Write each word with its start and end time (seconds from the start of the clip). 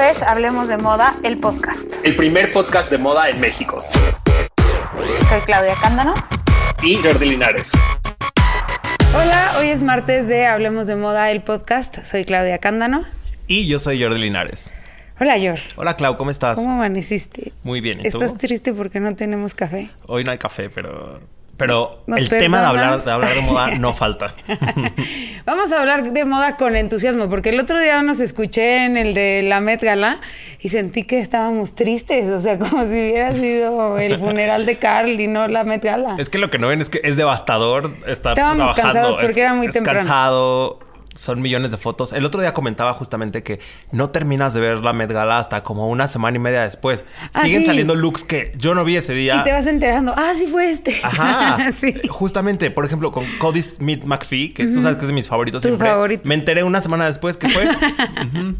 es 0.00 0.22
Hablemos 0.22 0.68
de 0.68 0.78
Moda, 0.78 1.16
el 1.24 1.38
podcast. 1.38 1.94
El 2.04 2.16
primer 2.16 2.50
podcast 2.52 2.90
de 2.90 2.96
moda 2.96 3.28
en 3.28 3.38
México. 3.38 3.84
Soy 5.28 5.40
Claudia 5.44 5.74
Cándano. 5.80 6.14
Y 6.82 6.96
Jordi 6.96 7.28
Linares. 7.28 7.70
Hola, 9.14 9.52
hoy 9.58 9.68
es 9.68 9.82
martes 9.82 10.26
de 10.26 10.46
Hablemos 10.46 10.86
de 10.86 10.96
Moda, 10.96 11.30
el 11.30 11.42
podcast. 11.42 12.02
Soy 12.02 12.24
Claudia 12.24 12.56
Cándano. 12.58 13.04
Y 13.46 13.66
yo 13.66 13.78
soy 13.78 14.02
Jordi 14.02 14.18
Linares. 14.18 14.72
Hola, 15.20 15.38
Jor. 15.38 15.58
Hola, 15.76 15.96
Clau, 15.96 16.16
¿cómo 16.16 16.30
estás? 16.30 16.56
¿Cómo 16.58 16.72
amaneciste? 16.72 17.52
Muy 17.62 17.82
bien, 17.82 18.00
¿y 18.00 18.10
tú? 18.10 18.22
¿Estás 18.22 18.38
triste 18.38 18.72
porque 18.72 19.00
no 19.00 19.14
tenemos 19.14 19.52
café? 19.52 19.90
Hoy 20.06 20.24
no 20.24 20.30
hay 20.30 20.38
café, 20.38 20.70
pero... 20.70 21.20
Pero 21.60 21.98
¿Nos 22.06 22.18
el 22.18 22.28
tema 22.30 22.58
de 22.60 22.66
hablar, 22.66 23.00
de 23.02 23.10
hablar 23.12 23.34
de 23.34 23.40
moda 23.42 23.70
no 23.72 23.92
falta. 23.92 24.34
Vamos 25.46 25.70
a 25.72 25.80
hablar 25.80 26.10
de 26.12 26.24
moda 26.24 26.56
con 26.56 26.74
entusiasmo, 26.74 27.28
porque 27.28 27.50
el 27.50 27.60
otro 27.60 27.78
día 27.78 28.02
nos 28.02 28.18
escuché 28.20 28.84
en 28.86 28.96
el 28.96 29.14
de 29.14 29.42
la 29.44 29.60
Met 29.60 29.82
Gala 29.82 30.20
y 30.58 30.70
sentí 30.70 31.04
que 31.04 31.20
estábamos 31.20 31.74
tristes, 31.74 32.28
o 32.28 32.40
sea, 32.40 32.58
como 32.58 32.82
si 32.84 32.90
hubiera 32.92 33.34
sido 33.34 33.98
el 33.98 34.18
funeral 34.18 34.64
de 34.66 34.78
Carl 34.78 35.20
y 35.20 35.26
no 35.26 35.48
la 35.48 35.64
Met 35.64 35.84
Gala. 35.84 36.16
es 36.18 36.28
que 36.30 36.38
lo 36.38 36.50
que 36.50 36.58
no 36.58 36.68
ven 36.68 36.80
es 36.80 36.88
que 36.90 37.00
es 37.04 37.16
devastador 37.16 37.94
estar 38.06 38.32
Estábamos 38.32 38.74
trabajando. 38.74 38.92
cansados 38.92 39.16
porque 39.16 39.30
Es- 39.32 39.36
era 39.36 39.54
muy 39.54 39.66
es 39.68 39.74
temprano. 39.74 39.98
cansado, 40.00 40.78
son 41.14 41.42
millones 41.42 41.70
de 41.70 41.76
fotos. 41.76 42.12
El 42.12 42.24
otro 42.24 42.40
día 42.40 42.54
comentaba 42.54 42.92
justamente 42.94 43.42
que 43.42 43.58
no 43.90 44.10
terminas 44.10 44.54
de 44.54 44.60
ver 44.60 44.78
la 44.78 44.92
Met 44.92 45.10
Gala 45.10 45.38
hasta 45.38 45.62
como 45.62 45.88
una 45.88 46.06
semana 46.08 46.36
y 46.36 46.40
media 46.40 46.62
después. 46.62 47.04
Ah, 47.32 47.42
Siguen 47.42 47.62
sí. 47.62 47.66
saliendo 47.66 47.94
looks 47.94 48.24
que 48.24 48.52
yo 48.56 48.74
no 48.74 48.84
vi 48.84 48.96
ese 48.96 49.12
día. 49.12 49.36
Y 49.36 49.44
te 49.44 49.52
vas 49.52 49.66
enterando, 49.66 50.14
ah, 50.16 50.32
sí 50.34 50.46
fue 50.46 50.70
este. 50.70 50.96
Ajá. 51.02 51.72
sí. 51.72 51.94
Justamente, 52.08 52.70
por 52.70 52.84
ejemplo, 52.84 53.10
con 53.10 53.24
Cody 53.38 53.62
Smith 53.62 54.04
McPhee, 54.04 54.54
que 54.54 54.66
tú 54.66 54.80
sabes 54.82 54.96
que 54.96 55.02
es 55.02 55.08
de 55.08 55.14
mis 55.14 55.26
favoritos 55.28 55.62
siempre. 55.62 55.88
favorito. 55.88 56.22
Me 56.28 56.34
enteré 56.34 56.62
una 56.62 56.80
semana 56.80 57.06
después 57.06 57.36
que 57.36 57.48
fue. 57.48 57.64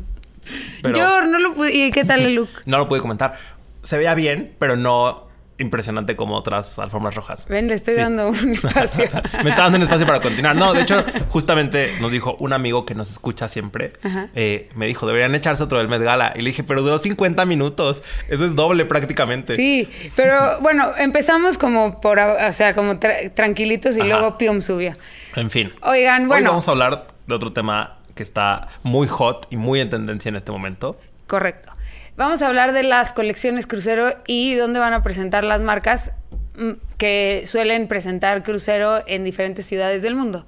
Pero 0.83 0.99
Jor, 0.99 1.29
no 1.29 1.39
lo 1.39 1.55
pude. 1.55 1.73
¿Y 1.75 1.91
qué 1.93 2.05
tal 2.05 2.23
el 2.23 2.35
look? 2.35 2.49
no 2.67 2.79
lo 2.79 2.89
pude 2.89 3.01
comentar. 3.01 3.35
Se 3.83 3.97
veía 3.97 4.15
bien, 4.15 4.53
pero 4.59 4.77
no 4.77 5.30
impresionante 5.61 6.17
como 6.17 6.35
otras 6.35 6.79
alfombras 6.79 7.15
rojas. 7.15 7.47
Ven, 7.49 7.69
le 7.69 7.75
estoy 7.75 7.95
Sí. 7.95 8.01
dando 8.01 8.29
un 8.29 8.51
espacio. 8.53 9.09
Me 9.45 9.51
está 9.51 9.63
dando 9.63 9.77
un 9.77 9.83
espacio 9.83 10.07
para 10.07 10.21
continuar. 10.21 10.57
No, 10.57 10.73
de 10.73 10.83
hecho, 10.83 11.05
justamente 11.29 11.95
nos 12.01 12.11
dijo 12.11 12.37
un 12.41 12.53
amigo 12.53 12.85
que 12.87 12.95
nos 12.95 13.11
escucha 13.11 13.47
siempre. 13.49 13.93
Eh, 14.35 14.69
me 14.75 14.87
dijo, 14.87 15.07
deberían 15.07 15.35
echarse 15.35 15.63
otro 15.63 15.79
del 15.79 15.89
Met 15.89 16.03
Gala. 16.03 16.33
Y 16.35 16.43
le 16.43 16.51
dije, 16.51 16.65
pero 16.65 16.83
duró 16.83 16.99
50 16.99 17.45
minutos. 17.47 18.03
Eso 18.29 18.45
es 18.45 18.57
doble 18.57 18.85
prácticamente. 18.87 19.55
Sí, 19.57 19.89
pero 20.17 20.61
bueno, 20.61 20.91
empezamos 20.99 21.59
como 21.59 22.01
por, 22.01 22.19
o 22.19 22.53
sea, 22.53 22.75
como 22.75 22.95
tra- 22.95 23.33
tranquilitos 23.35 23.97
y 23.97 24.01
Ajá. 24.01 24.09
luego 24.09 24.39
Pium 24.39 24.63
subió. 24.63 24.93
En 25.37 25.51
fin. 25.51 25.73
Oigan, 25.83 26.23
Hoy 26.23 26.29
bueno, 26.29 26.51
vamos 26.51 26.67
a 26.69 26.71
hablar 26.73 27.07
de 27.27 27.35
otro 27.35 27.53
tema 27.53 27.99
que 28.15 28.23
está 28.23 28.69
muy 28.83 29.07
hot 29.07 29.47
y 29.51 29.57
muy 29.57 29.81
en 29.81 29.91
tendencia 29.91 30.29
en 30.29 30.37
este 30.37 30.51
momento. 30.53 30.99
correcto. 31.27 31.73
Vamos 32.21 32.43
a 32.43 32.49
hablar 32.49 32.75
de 32.75 32.83
las 32.83 33.15
colecciones 33.15 33.67
crucero 33.67 34.15
y 34.27 34.53
dónde 34.55 34.79
van 34.79 34.93
a 34.93 35.03
presentar 35.03 35.43
las 35.43 35.63
marcas 35.63 36.13
mm, 36.55 36.73
que 36.99 37.45
suelen 37.47 37.89
presentar 37.89 38.43
crucero 38.43 39.03
en 39.07 39.25
diferentes 39.25 39.65
ciudades 39.65 40.03
del 40.03 40.17
mundo. 40.17 40.47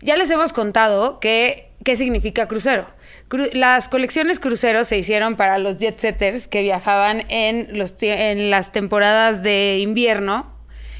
Ya 0.00 0.16
les 0.16 0.30
hemos 0.30 0.54
contado 0.54 1.20
que, 1.20 1.68
qué 1.84 1.94
significa 1.94 2.48
crucero. 2.48 2.86
Cru- 3.28 3.52
las 3.52 3.90
colecciones 3.90 4.40
crucero 4.40 4.86
se 4.86 4.96
hicieron 4.96 5.36
para 5.36 5.58
los 5.58 5.76
jet 5.76 5.98
setters 5.98 6.48
que 6.48 6.62
viajaban 6.62 7.26
en, 7.28 7.76
los, 7.76 7.94
en 8.00 8.48
las 8.48 8.72
temporadas 8.72 9.42
de 9.42 9.80
invierno, 9.82 10.50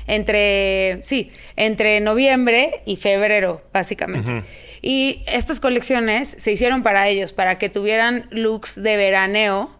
entre, 0.06 1.00
sí, 1.02 1.33
entre 1.56 2.00
noviembre 2.00 2.83
y 2.84 2.97
febrero, 2.97 3.62
básicamente. 3.73 4.42
Y 4.83 5.25
estas 5.27 5.61
colecciones 5.61 6.28
se 6.39 6.52
hicieron 6.52 6.83
para 6.83 7.08
ellos, 7.08 7.33
para 7.33 7.56
que 7.56 7.70
tuvieran 7.70 8.27
looks 8.30 8.83
de 8.83 8.98
veraneo 8.98 9.77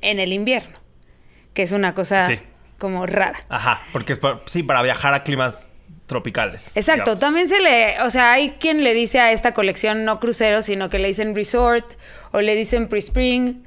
en 0.00 0.20
el 0.20 0.32
invierno, 0.32 0.78
que 1.54 1.62
es 1.62 1.72
una 1.72 1.94
cosa 1.94 2.26
Sí. 2.26 2.38
como 2.78 3.06
rara. 3.06 3.44
Ajá, 3.48 3.82
porque 3.92 4.12
es 4.12 4.18
pa- 4.18 4.40
sí, 4.46 4.62
para 4.62 4.82
viajar 4.82 5.14
a 5.14 5.22
climas 5.22 5.66
tropicales. 6.06 6.76
Exacto, 6.76 7.02
digamos. 7.14 7.20
también 7.20 7.48
se 7.48 7.60
le, 7.60 8.00
o 8.02 8.10
sea, 8.10 8.32
hay 8.32 8.50
quien 8.58 8.82
le 8.82 8.94
dice 8.94 9.20
a 9.20 9.30
esta 9.32 9.54
colección 9.54 10.04
no 10.04 10.18
crucero, 10.18 10.60
sino 10.62 10.88
que 10.88 10.98
le 10.98 11.08
dicen 11.08 11.34
resort, 11.34 11.86
o 12.32 12.40
le 12.40 12.54
dicen 12.56 12.88
pre-spring, 12.88 13.62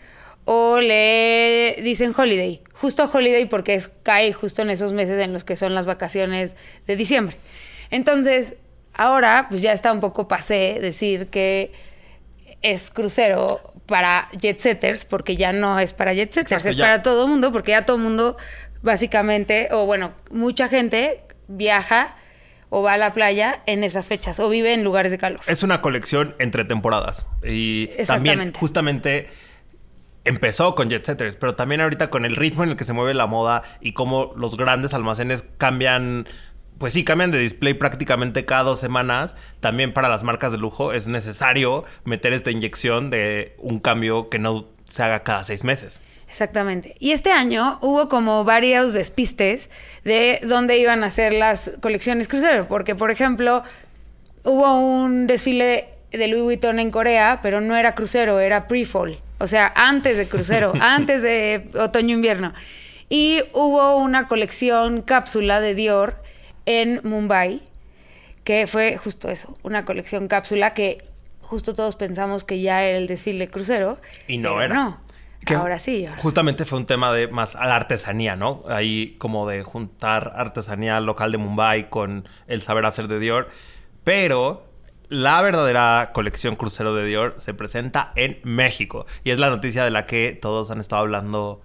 o 0.46 0.82
le 0.82 1.78
dicen 1.84 2.14
holiday. 2.18 2.62
Justo 2.74 3.10
holiday 3.12 3.46
porque 3.46 3.76
es, 3.76 3.90
cae 4.04 4.34
justo 4.34 4.62
en 4.62 4.70
esos 4.72 4.92
meses 4.92 5.22
en 5.24 5.32
los 5.32 5.46
que 5.46 5.56
son 5.56 5.74
las 5.74 5.86
vacaciones 5.86 6.56
de 6.86 6.96
diciembre. 6.98 7.38
Entonces, 7.92 8.56
ahora 8.94 9.46
pues 9.50 9.62
ya 9.62 9.72
está 9.72 9.94
un 9.94 10.02
poco 10.02 10.28
pasé 10.28 10.80
decir 10.82 11.28
que 11.28 11.72
es 12.62 12.90
crucero 12.92 13.73
para 13.86 14.30
jet 14.40 14.60
setters, 14.60 15.06
porque 15.06 15.36
ya 15.36 15.54
no 15.54 15.80
es 15.80 15.94
para 15.94 16.14
jet 16.14 16.32
setters, 16.32 16.66
Exacto, 16.66 16.70
es 16.70 16.76
ya. 16.78 16.86
para 16.86 17.04
todo 17.04 17.28
mundo, 17.28 17.52
porque 17.52 17.72
ya 17.72 17.86
todo 17.86 17.98
mundo 17.98 18.38
básicamente, 18.82 19.70
o 19.72 19.86
bueno, 19.86 20.14
mucha 20.32 20.68
gente 20.70 21.24
viaja 21.48 22.16
o 22.70 22.82
va 22.82 22.94
a 22.94 22.98
la 22.98 23.14
playa 23.14 23.62
en 23.68 23.84
esas 23.84 24.08
fechas 24.08 24.40
o 24.40 24.50
vive 24.50 24.74
en 24.74 24.84
lugares 24.84 25.12
de 25.12 25.18
calor. 25.18 25.40
Es 25.48 25.62
una 25.62 25.82
colección 25.82 26.36
entre 26.40 26.66
temporadas. 26.66 27.28
Y 27.44 27.88
también, 28.08 28.52
justamente, 28.54 29.30
empezó 30.26 30.74
con 30.74 30.90
Jet 30.90 31.06
Setters, 31.06 31.36
pero 31.36 31.56
también 31.56 31.82
ahorita 31.82 32.10
con 32.10 32.26
el 32.26 32.36
ritmo 32.36 32.64
en 32.64 32.72
el 32.72 32.76
que 32.76 32.84
se 32.84 32.94
mueve 32.94 33.14
la 33.14 33.28
moda 33.28 33.62
y 33.80 33.94
cómo 33.94 34.34
los 34.36 34.58
grandes 34.58 34.94
almacenes 34.94 35.46
cambian. 35.58 36.28
Pues 36.84 36.92
sí, 36.92 37.06
cambian 37.06 37.32
de 37.32 37.38
display 37.38 37.76
prácticamente 37.76 38.44
cada 38.44 38.64
dos 38.64 38.82
semanas. 38.82 39.38
También 39.62 39.94
para 39.94 40.10
las 40.10 40.26
marcas 40.26 40.52
de 40.52 40.58
lujo 40.58 40.92
es 40.92 41.08
necesario 41.08 41.86
meter 42.04 42.34
esta 42.34 42.52
inyección 42.52 43.10
de 43.10 43.56
un 43.58 43.80
cambio 43.80 44.28
que 44.28 44.38
no 44.38 44.68
se 44.90 45.02
haga 45.02 45.24
cada 45.24 45.46
seis 45.46 45.64
meses. 45.64 46.02
Exactamente. 46.28 46.98
Y 47.00 47.14
este 47.14 47.32
año 47.32 47.80
hubo 47.80 48.10
como 48.10 48.44
varios 48.44 48.92
despistes 48.92 49.70
de 50.04 50.42
dónde 50.44 50.78
iban 50.78 51.06
a 51.06 51.10
ser 51.10 51.32
las 51.32 51.72
colecciones 51.80 52.28
crucero, 52.28 52.68
porque 52.68 52.96
por 52.96 53.12
ejemplo, 53.12 53.64
hubo 54.44 54.78
un 54.78 55.26
desfile 55.26 55.88
de 56.12 56.28
Louis 56.28 56.44
Vuitton 56.44 56.80
en 56.80 56.92
Corea, 56.92 57.40
pero 57.42 57.62
no 57.62 57.78
era 57.78 57.96
crucero, 57.96 58.42
era 58.42 58.68
pre-fall, 58.68 59.22
o 59.38 59.48
sea, 59.48 59.72
antes 59.78 60.18
de 60.18 60.28
crucero, 60.28 60.74
antes 60.82 61.22
de 61.22 61.70
otoño-invierno. 61.80 62.54
Y 63.08 63.40
hubo 63.54 63.96
una 63.96 64.28
colección 64.28 65.02
cápsula 65.02 65.62
de 65.62 65.76
Dior 65.76 66.23
en 66.66 67.02
Mumbai, 67.04 67.62
que 68.44 68.68
fue 68.68 68.98
justo 68.98 69.30
eso, 69.30 69.58
una 69.64 69.86
colección 69.86 70.28
cápsula 70.28 70.74
que 70.74 71.06
justo 71.42 71.74
todos 71.74 71.96
pensamos 71.96 72.44
que 72.44 72.62
ya 72.62 72.84
era 72.84 72.98
el 72.98 73.08
desfile 73.08 73.48
crucero. 73.48 74.00
Y 74.28 74.38
no 74.38 74.62
era. 74.62 74.74
No. 74.74 75.00
Que 75.46 75.56
Ahora 75.56 75.78
sí. 75.78 76.06
ahora. 76.06 76.22
Justamente 76.22 76.64
fue 76.66 76.80
un 76.80 76.86
tema 76.86 77.12
de 77.12 77.28
más 77.28 77.56
a 77.56 77.66
la 77.66 77.76
artesanía, 77.76 78.36
¿no? 78.38 78.64
Ahí 78.70 79.16
como 79.18 79.48
de 79.48 79.62
juntar 79.62 80.32
artesanía 80.36 81.00
local 81.02 81.34
de 81.34 81.38
Mumbai 81.38 81.90
con 81.90 82.28
el 82.48 82.62
saber 82.62 82.86
hacer 82.86 83.08
de 83.10 83.20
Dior. 83.20 83.50
Pero 84.06 84.66
la 85.10 85.42
verdadera 85.42 86.12
colección 86.14 86.56
crucero 86.56 86.96
de 86.96 87.06
Dior 87.06 87.36
se 87.38 87.54
presenta 87.54 88.14
en 88.16 88.40
México. 88.44 89.06
Y 89.24 89.32
es 89.32 89.40
la 89.40 89.50
noticia 89.50 89.84
de 89.84 89.92
la 89.92 90.06
que 90.06 90.38
todos 90.42 90.72
han 90.72 90.80
estado 90.80 91.02
hablando, 91.02 91.62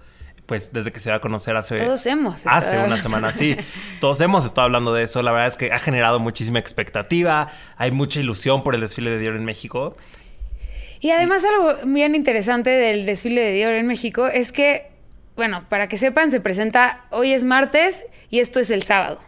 pues 0.49 0.73
desde 0.73 0.91
que 0.93 0.99
se 0.99 1.11
da 1.11 1.17
a 1.17 1.21
conocer 1.21 1.55
hace... 1.57 1.77
Todos 1.77 2.07
hemos 2.07 2.43
Hace 2.47 2.71
una 2.71 2.83
hablando. 2.85 2.97
semana, 3.03 3.33
sí. 3.35 3.55
Todos 4.01 4.19
hemos 4.23 4.47
estado 4.47 4.65
hablando 4.65 4.95
de 4.95 5.03
eso. 5.05 5.21
La 5.23 5.31
verdad 5.31 5.47
es 5.49 5.57
que 5.57 5.73
ha 5.73 5.79
generado 5.79 6.19
muchísima 6.21 6.59
expectativa. 6.59 7.51
Hay 7.77 7.91
mucha 7.91 8.19
ilusión 8.19 8.63
por 8.65 8.75
el 8.75 8.81
desfile 8.81 9.11
de 9.11 9.19
Dior 9.19 9.37
en 9.37 9.45
México. 9.45 9.95
Y 11.01 11.11
además 11.11 11.45
algo 11.45 11.75
bien 11.87 12.15
interesante 12.15 12.71
del 12.71 13.05
desfile 13.05 13.43
de 13.43 13.53
Dior 13.53 13.73
en 13.75 13.87
México 13.87 14.27
es 14.27 14.51
que, 14.51 14.91
bueno, 15.37 15.67
para 15.69 15.87
que 15.87 15.99
sepan, 15.99 16.31
se 16.31 16.41
presenta 16.41 17.05
hoy 17.11 17.35
es 17.35 17.45
martes 17.45 18.05
y 18.31 18.41
esto 18.41 18.59
es 18.59 18.71
el 18.71 18.83
sábado. 18.85 19.21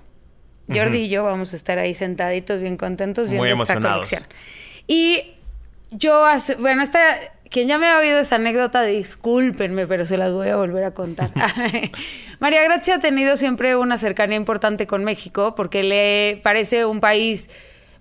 Jordi 0.72 0.98
y 1.00 1.08
yo 1.10 1.24
vamos 1.24 1.52
a 1.52 1.56
estar 1.56 1.78
ahí 1.78 1.92
sentaditos 1.94 2.60
bien 2.60 2.76
contentos 2.78 3.28
viendo 3.28 3.42
Muy 3.42 3.48
esta 3.50 3.74
emocionados. 3.74 4.08
colección. 4.08 4.30
Y 4.86 5.34
yo, 5.90 6.24
hace- 6.24 6.54
bueno, 6.54 6.82
esta, 6.82 7.14
quien 7.50 7.68
ya 7.68 7.78
me 7.78 7.86
ha 7.88 7.98
oído 7.98 8.20
esa 8.20 8.36
anécdota, 8.36 8.82
discúlpenme, 8.82 9.86
pero 9.86 10.06
se 10.06 10.16
las 10.16 10.32
voy 10.32 10.48
a 10.48 10.56
volver 10.56 10.84
a 10.84 10.92
contar. 10.92 11.30
María 12.40 12.62
Gracia 12.62 12.96
ha 12.96 13.00
tenido 13.00 13.36
siempre 13.36 13.76
una 13.76 13.98
cercanía 13.98 14.36
importante 14.36 14.86
con 14.86 15.04
México 15.04 15.54
porque 15.54 15.82
le 15.82 16.40
parece 16.42 16.84
un 16.84 17.00
país 17.00 17.50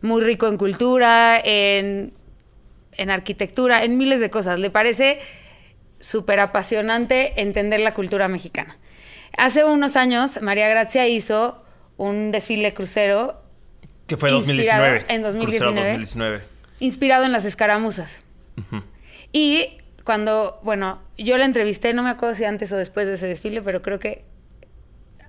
muy 0.01 0.22
rico 0.22 0.48
en 0.48 0.57
cultura, 0.57 1.40
en 1.44 2.13
en 3.00 3.10
arquitectura, 3.10 3.84
en 3.84 3.98
miles 3.98 4.19
de 4.19 4.30
cosas. 4.30 4.60
Le 4.60 4.69
parece 4.69 5.19
súper 6.00 6.40
apasionante 6.40 7.42
entender 7.42 7.80
la 7.80 7.94
cultura 7.94 8.28
mexicana. 8.28 8.78
Hace 9.38 9.63
unos 9.63 9.96
años, 9.96 10.42
María 10.42 10.68
Gracia 10.68 11.07
hizo 11.07 11.63
un 11.98 12.31
desfile 12.31 12.74
crucero 12.74 13.42
Que 14.07 14.18
fue 14.18 14.31
Inspirado 14.31 14.84
2019. 14.84 15.06
en 15.07 15.22
Crucero 15.22 15.66
2019. 15.72 15.90
2019. 15.92 16.44
inspirado 16.80 17.25
en 17.25 17.31
las 17.31 17.46
escaramuzas. 17.46 18.22
Y 19.31 19.78
cuando, 20.04 20.60
bueno, 20.64 21.02
yo 21.18 21.38
la 21.38 21.46
entrevisté, 21.46 21.94
no 21.94 22.04
me 22.04 22.10
acuerdo 22.10 22.36
si 22.36 22.46
antes 22.46 22.72
o 22.72 22.78
después 22.78 23.06
de 23.08 23.16
ese 23.16 23.28
desfile, 23.28 23.62
pero 23.62 23.81
creo 23.81 24.00
que 24.00 24.24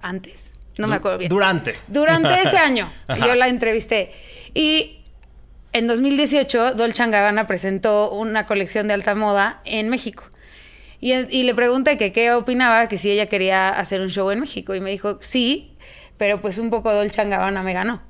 antes. 0.01 0.51
No 0.79 0.89
me 0.89 0.97
acuerdo 0.97 1.19
bien. 1.19 1.29
Durante. 1.29 1.75
Durante 1.89 2.43
ese 2.43 2.57
año 2.57 2.91
yo 3.19 3.35
la 3.35 3.49
entrevisté. 3.49 4.13
Y 4.55 5.01
en 5.73 5.87
2018 5.87 6.73
Dolce 6.73 7.07
Gabbana 7.07 7.47
presentó 7.47 8.11
una 8.11 8.47
colección 8.47 8.89
de 8.89 8.95
alta 8.95 9.15
moda 9.15 9.61
en 9.65 9.89
México. 9.89 10.25
Y, 11.01 11.13
y 11.13 11.45
le 11.45 11.55
pregunté 11.55 11.99
que 11.99 12.13
qué 12.13 12.33
opinaba, 12.33 12.89
que 12.89 12.99
si 12.99 13.11
ella 13.11 13.27
quería 13.27 13.69
hacer 13.69 14.01
un 14.01 14.09
show 14.09 14.31
en 14.31 14.41
México. 14.41 14.75
Y 14.75 14.81
me 14.81 14.91
dijo, 14.91 15.19
sí, 15.21 15.77
pero 16.17 16.41
pues 16.41 16.59
un 16.59 16.71
poco 16.71 16.93
Dolce 16.93 17.25
Gabbana 17.25 17.63
me 17.63 17.73
ganó. 17.73 18.03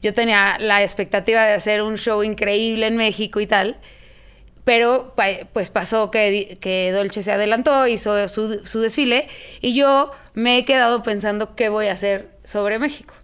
Yo 0.00 0.14
tenía 0.14 0.56
la 0.58 0.82
expectativa 0.82 1.44
de 1.44 1.54
hacer 1.54 1.82
un 1.82 1.96
show 1.96 2.22
increíble 2.22 2.86
en 2.86 2.96
México 2.96 3.40
y 3.40 3.46
tal, 3.46 3.78
pero 4.68 5.14
pues 5.54 5.70
pasó 5.70 6.10
que, 6.10 6.58
que 6.60 6.92
Dolce 6.92 7.22
se 7.22 7.32
adelantó, 7.32 7.86
hizo 7.86 8.28
su, 8.28 8.66
su, 8.66 8.80
desfile 8.80 9.26
y 9.62 9.74
yo 9.74 10.10
me 10.34 10.58
he 10.58 10.66
quedado 10.66 11.02
pensando 11.02 11.54
qué 11.54 11.70
voy 11.70 11.86
a 11.86 11.92
hacer 11.92 12.36
sobre 12.44 12.78
México. 12.78 13.14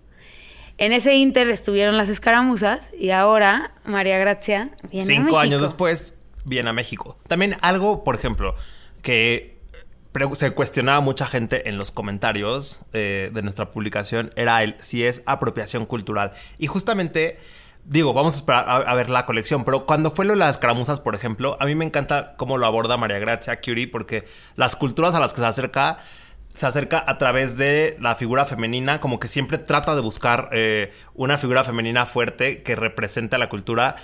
En 0.78 0.94
ese 0.94 1.16
inter 1.16 1.50
estuvieron 1.50 1.98
las 1.98 2.08
escaramuzas 2.08 2.88
y 2.98 3.10
ahora 3.10 3.72
María 3.84 4.16
Gracia 4.16 4.70
viene 4.90 5.04
Cinco 5.04 5.20
a 5.20 5.24
México. 5.24 5.38
años 5.38 5.60
después 5.60 6.14
viene 6.46 6.70
a 6.70 6.72
México. 6.72 7.18
También 7.28 7.58
algo, 7.60 8.04
por 8.04 8.14
ejemplo, 8.14 8.54
que 9.02 9.58
se 10.32 10.50
cuestionaba 10.52 11.02
mucha 11.02 11.26
gente 11.26 11.68
en 11.68 11.76
los 11.76 11.90
comentarios 11.90 12.80
eh, 12.94 13.30
de 13.34 13.42
nuestra 13.42 13.70
publicación 13.70 14.32
era 14.34 14.62
el 14.62 14.76
si 14.80 15.04
es 15.04 15.22
apropiación 15.26 15.84
cultural. 15.84 16.32
Y 16.56 16.68
justamente, 16.68 17.36
digo, 17.84 18.12
vamos 18.12 18.34
a 18.34 18.36
esperar 18.38 18.84
a, 18.86 18.94
ver 18.94 19.10
la 19.10 19.26
colección, 19.26 19.64
pero 19.64 19.86
cuando 19.86 20.10
fue 20.10 20.24
lo 20.24 20.32
de 20.32 20.38
las 20.38 20.58
caramuzas, 20.58 21.00
por 21.00 21.14
ejemplo, 21.14 21.56
a 21.60 21.66
mí 21.66 21.74
me 21.74 21.84
encanta 21.84 22.34
cómo 22.36 22.58
lo 22.58 22.66
aborda 22.66 22.96
María 22.96 23.18
Gracia 23.18 23.60
Curie, 23.60 23.88
porque 23.88 24.24
las 24.56 24.76
culturas 24.76 25.14
a 25.14 25.20
las 25.20 25.32
que 25.32 25.40
se 25.40 25.46
acerca 25.46 25.98
se 26.54 26.66
acerca 26.66 27.02
a 27.04 27.18
través 27.18 27.56
de 27.56 27.96
la 28.00 28.14
figura 28.14 28.46
femenina, 28.46 29.00
como 29.00 29.18
que 29.18 29.26
siempre 29.26 29.58
trata 29.58 29.96
de 29.96 30.00
buscar 30.00 30.50
eh, 30.52 30.92
una 31.12 31.36
figura 31.36 31.64
femenina 31.64 32.06
fuerte 32.06 32.62
que 32.62 32.76
represente 32.76 33.34
a 33.34 33.40
la 33.40 33.48
cultura, 33.48 33.96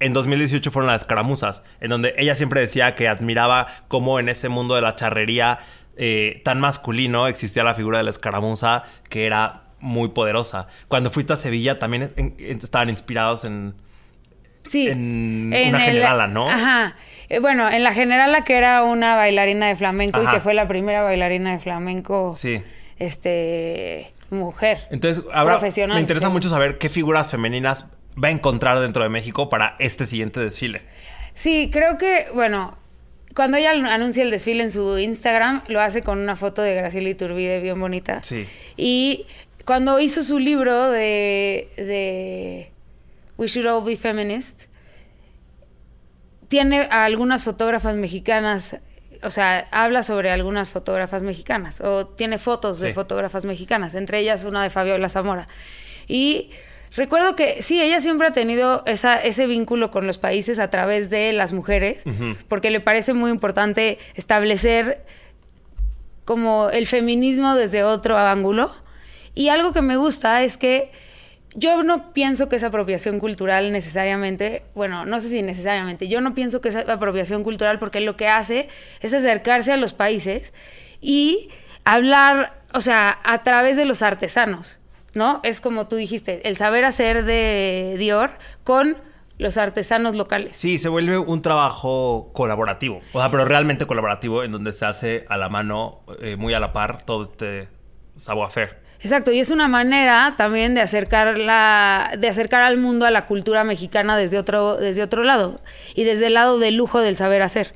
en 0.00 0.12
2018 0.12 0.72
fueron 0.72 0.90
las 0.90 1.02
escaramuzas, 1.02 1.62
en 1.80 1.90
donde 1.90 2.12
ella 2.18 2.34
siempre 2.34 2.60
decía 2.60 2.96
que 2.96 3.06
admiraba 3.06 3.68
cómo 3.86 4.18
en 4.18 4.28
ese 4.28 4.48
mundo 4.48 4.74
de 4.74 4.80
la 4.80 4.96
charrería 4.96 5.60
eh, 5.96 6.42
tan 6.44 6.58
masculino 6.58 7.28
existía 7.28 7.62
la 7.62 7.74
figura 7.74 7.98
de 7.98 8.04
la 8.04 8.10
escaramuza 8.10 8.82
que 9.08 9.26
era 9.26 9.62
muy 9.82 10.08
poderosa. 10.08 10.68
Cuando 10.88 11.10
fuiste 11.10 11.34
a 11.34 11.36
Sevilla 11.36 11.78
también 11.78 12.12
estaban 12.38 12.88
inspirados 12.88 13.44
en... 13.44 13.74
Sí. 14.62 14.88
En, 14.88 15.52
una 15.68 15.80
generala, 15.80 16.26
¿no? 16.28 16.48
Ajá. 16.48 16.96
Eh, 17.28 17.40
bueno, 17.40 17.68
en 17.68 17.82
la 17.82 17.92
generala 17.92 18.44
que 18.44 18.56
era 18.56 18.84
una 18.84 19.16
bailarina 19.16 19.66
de 19.66 19.76
flamenco 19.76 20.22
y 20.22 20.26
que 20.26 20.40
fue 20.40 20.54
la 20.54 20.68
primera 20.68 21.02
bailarina 21.02 21.52
de 21.52 21.58
flamenco. 21.58 22.34
Sí. 22.34 22.62
Este 22.98 24.14
mujer. 24.30 24.86
Entonces, 24.90 25.24
ahora 25.32 25.60
me 25.60 26.00
interesa 26.00 26.28
mucho 26.28 26.48
saber 26.48 26.78
qué 26.78 26.88
figuras 26.88 27.28
femeninas 27.28 27.86
va 28.22 28.28
a 28.28 28.30
encontrar 28.30 28.80
dentro 28.80 29.02
de 29.02 29.08
México 29.08 29.48
para 29.48 29.76
este 29.78 30.06
siguiente 30.06 30.40
desfile? 30.40 30.82
Sí, 31.34 31.70
creo 31.72 31.98
que, 31.98 32.26
bueno, 32.34 32.76
cuando 33.34 33.56
ella 33.56 33.70
anuncia 33.70 34.22
el 34.22 34.30
desfile 34.30 34.62
en 34.62 34.70
su 34.70 34.98
Instagram, 34.98 35.62
lo 35.68 35.80
hace 35.80 36.02
con 36.02 36.18
una 36.18 36.36
foto 36.36 36.62
de 36.62 36.74
Graciela 36.74 37.08
Iturbide 37.08 37.60
bien 37.60 37.80
bonita. 37.80 38.22
Sí. 38.22 38.46
Y 38.76 39.26
cuando 39.64 40.00
hizo 40.00 40.22
su 40.22 40.38
libro 40.38 40.90
de, 40.90 41.68
de 41.76 42.72
We 43.38 43.46
Should 43.46 43.68
All 43.68 43.84
Be 43.84 43.96
Feminist, 43.96 44.64
tiene 46.48 46.88
a 46.90 47.04
algunas 47.04 47.44
fotógrafas 47.44 47.96
mexicanas, 47.96 48.78
o 49.22 49.30
sea, 49.30 49.68
habla 49.70 50.02
sobre 50.02 50.30
algunas 50.30 50.68
fotógrafas 50.68 51.22
mexicanas, 51.22 51.80
o 51.80 52.06
tiene 52.06 52.38
fotos 52.38 52.80
de 52.80 52.92
fotógrafas 52.92 53.44
mexicanas, 53.44 53.94
entre 53.94 54.18
ellas 54.18 54.44
una 54.44 54.62
de 54.62 54.70
Fabiola 54.70 55.08
Zamora. 55.08 55.46
Y 56.06 56.50
Recuerdo 56.94 57.34
que 57.36 57.62
sí, 57.62 57.80
ella 57.80 58.00
siempre 58.00 58.28
ha 58.28 58.32
tenido 58.32 58.82
esa, 58.84 59.16
ese 59.16 59.46
vínculo 59.46 59.90
con 59.90 60.06
los 60.06 60.18
países 60.18 60.58
a 60.58 60.68
través 60.68 61.08
de 61.08 61.32
las 61.32 61.52
mujeres, 61.52 62.04
porque 62.48 62.70
le 62.70 62.80
parece 62.80 63.14
muy 63.14 63.30
importante 63.30 63.98
establecer 64.14 65.02
como 66.26 66.68
el 66.70 66.86
feminismo 66.86 67.54
desde 67.54 67.82
otro 67.82 68.18
ángulo. 68.18 68.74
Y 69.34 69.48
algo 69.48 69.72
que 69.72 69.82
me 69.82 69.96
gusta 69.96 70.42
es 70.42 70.56
que 70.56 70.90
yo 71.54 71.82
no 71.82 72.12
pienso 72.12 72.48
que 72.48 72.56
es 72.56 72.64
apropiación 72.64 73.18
cultural 73.18 73.72
necesariamente, 73.72 74.64
bueno, 74.74 75.04
no 75.04 75.20
sé 75.20 75.28
si 75.28 75.42
necesariamente, 75.42 76.08
yo 76.08 76.20
no 76.20 76.34
pienso 76.34 76.60
que 76.60 76.70
es 76.70 76.76
apropiación 76.76 77.42
cultural 77.42 77.78
porque 77.78 78.00
lo 78.00 78.16
que 78.16 78.28
hace 78.28 78.68
es 79.00 79.12
acercarse 79.12 79.72
a 79.72 79.76
los 79.76 79.92
países 79.92 80.52
y 81.00 81.50
hablar, 81.84 82.54
o 82.72 82.80
sea, 82.80 83.18
a 83.22 83.42
través 83.42 83.76
de 83.76 83.84
los 83.84 84.02
artesanos. 84.02 84.78
¿no? 85.14 85.40
Es 85.42 85.60
como 85.60 85.88
tú 85.88 85.96
dijiste, 85.96 86.46
el 86.48 86.56
saber 86.56 86.84
hacer 86.84 87.24
de 87.24 87.96
Dior 87.98 88.30
con 88.64 88.96
los 89.38 89.56
artesanos 89.56 90.14
locales. 90.14 90.56
Sí, 90.56 90.78
se 90.78 90.88
vuelve 90.88 91.18
un 91.18 91.42
trabajo 91.42 92.30
colaborativo, 92.32 93.00
o 93.12 93.18
sea, 93.18 93.30
pero 93.30 93.44
realmente 93.44 93.86
colaborativo, 93.86 94.42
en 94.44 94.52
donde 94.52 94.72
se 94.72 94.86
hace 94.86 95.24
a 95.28 95.36
la 95.36 95.48
mano, 95.48 96.00
eh, 96.20 96.36
muy 96.36 96.54
a 96.54 96.60
la 96.60 96.72
par, 96.72 97.04
todo 97.04 97.24
este 97.24 97.68
savoir-faire. 98.14 98.81
Exacto, 99.02 99.32
y 99.32 99.40
es 99.40 99.50
una 99.50 99.66
manera 99.66 100.34
también 100.36 100.74
de 100.74 100.80
acercar 100.80 101.36
la, 101.36 102.12
de 102.16 102.28
acercar 102.28 102.62
al 102.62 102.76
mundo 102.76 103.04
a 103.04 103.10
la 103.10 103.24
cultura 103.24 103.64
mexicana 103.64 104.16
desde 104.16 104.38
otro, 104.38 104.76
desde 104.76 105.02
otro 105.02 105.24
lado, 105.24 105.60
y 105.94 106.04
desde 106.04 106.28
el 106.28 106.34
lado 106.34 106.60
del 106.60 106.76
lujo 106.76 107.00
del 107.00 107.16
saber 107.16 107.42
hacer. 107.42 107.72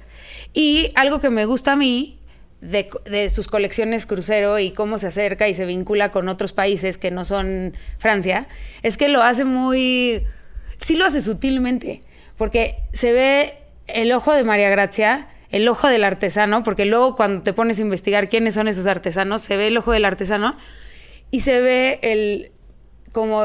Y 0.52 0.92
algo 0.94 1.20
que 1.20 1.30
me 1.30 1.44
gusta 1.44 1.72
a 1.72 1.76
mí 1.76 2.20
de, 2.60 3.28
sus 3.28 3.48
colecciones 3.48 4.06
crucero 4.06 4.60
y 4.60 4.70
cómo 4.70 4.98
se 4.98 5.08
acerca 5.08 5.48
y 5.48 5.54
se 5.54 5.66
vincula 5.66 6.12
con 6.12 6.28
otros 6.28 6.52
países 6.52 6.96
que 6.96 7.10
no 7.10 7.24
son 7.24 7.74
Francia, 7.98 8.46
es 8.82 8.96
que 8.96 9.08
lo 9.08 9.22
hace 9.22 9.44
muy... 9.44 10.22
Sí 10.78 10.94
lo 10.94 11.06
hace 11.06 11.22
sutilmente, 11.22 12.02
porque 12.36 12.76
se 12.92 13.12
ve 13.12 13.54
el 13.88 14.12
ojo 14.12 14.32
de 14.32 14.44
María 14.44 14.70
Gracia, 14.70 15.26
el 15.50 15.66
ojo 15.66 15.88
del 15.88 16.04
artesano, 16.04 16.62
porque 16.62 16.84
luego 16.84 17.16
cuando 17.16 17.42
te 17.42 17.52
pones 17.52 17.78
a 17.78 17.82
investigar 17.82 18.28
quiénes 18.28 18.54
son 18.54 18.68
esos 18.68 18.86
artesanos, 18.86 19.42
se 19.42 19.56
ve 19.56 19.68
el 19.68 19.76
ojo 19.76 19.90
del 19.90 20.04
artesano 20.04 20.56
y 21.36 21.40
se 21.40 21.60
ve 21.60 21.98
el 22.00 22.50
como 23.12 23.44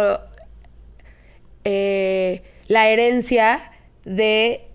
eh, 1.65 2.41
la 2.67 2.87
herencia 2.87 3.73
de 4.05 4.65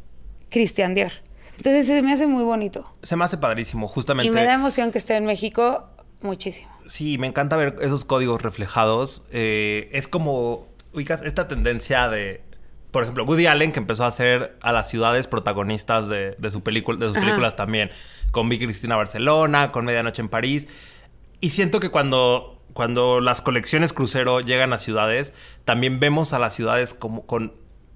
Christian 0.50 0.94
Dior. 0.94 1.12
Entonces 1.56 1.86
se 1.86 2.02
me 2.02 2.12
hace 2.12 2.26
muy 2.26 2.44
bonito. 2.44 2.94
Se 3.02 3.16
me 3.16 3.24
hace 3.24 3.38
padrísimo, 3.38 3.88
justamente. 3.88 4.28
Y 4.28 4.30
me 4.30 4.44
da 4.44 4.52
emoción 4.52 4.92
que 4.92 4.98
esté 4.98 5.16
en 5.16 5.24
México 5.24 5.88
muchísimo. 6.20 6.70
Sí, 6.84 7.16
me 7.16 7.26
encanta 7.26 7.56
ver 7.56 7.76
esos 7.80 8.04
códigos 8.04 8.42
reflejados. 8.42 9.24
Eh, 9.32 9.88
es 9.92 10.08
como, 10.08 10.66
ubicas, 10.92 11.22
esta 11.22 11.48
tendencia 11.48 12.10
de, 12.10 12.42
por 12.90 13.02
ejemplo, 13.02 13.24
Woody 13.24 13.46
Allen 13.46 13.72
que 13.72 13.78
empezó 13.78 14.04
a 14.04 14.08
hacer 14.08 14.58
a 14.60 14.72
las 14.72 14.90
ciudades 14.90 15.26
protagonistas 15.26 16.06
de, 16.10 16.36
su 16.50 16.62
película, 16.62 16.98
de 16.98 17.06
sus 17.06 17.16
películas 17.16 17.56
también, 17.56 17.90
con 18.30 18.50
Vicky 18.50 18.66
Cristina 18.66 18.94
Barcelona, 18.94 19.72
con 19.72 19.86
Medianoche 19.86 20.20
en 20.20 20.28
París. 20.28 20.68
Y 21.40 21.50
siento 21.50 21.80
que 21.80 21.88
cuando, 21.88 22.55
cuando 22.76 23.22
las 23.22 23.40
colecciones 23.40 23.94
crucero 23.94 24.40
llegan 24.40 24.74
a 24.74 24.78
ciudades, 24.78 25.32
también 25.64 25.98
vemos 25.98 26.34
a 26.34 26.38
las 26.38 26.54
ciudades 26.54 26.92
como 26.92 27.26
con 27.26 27.54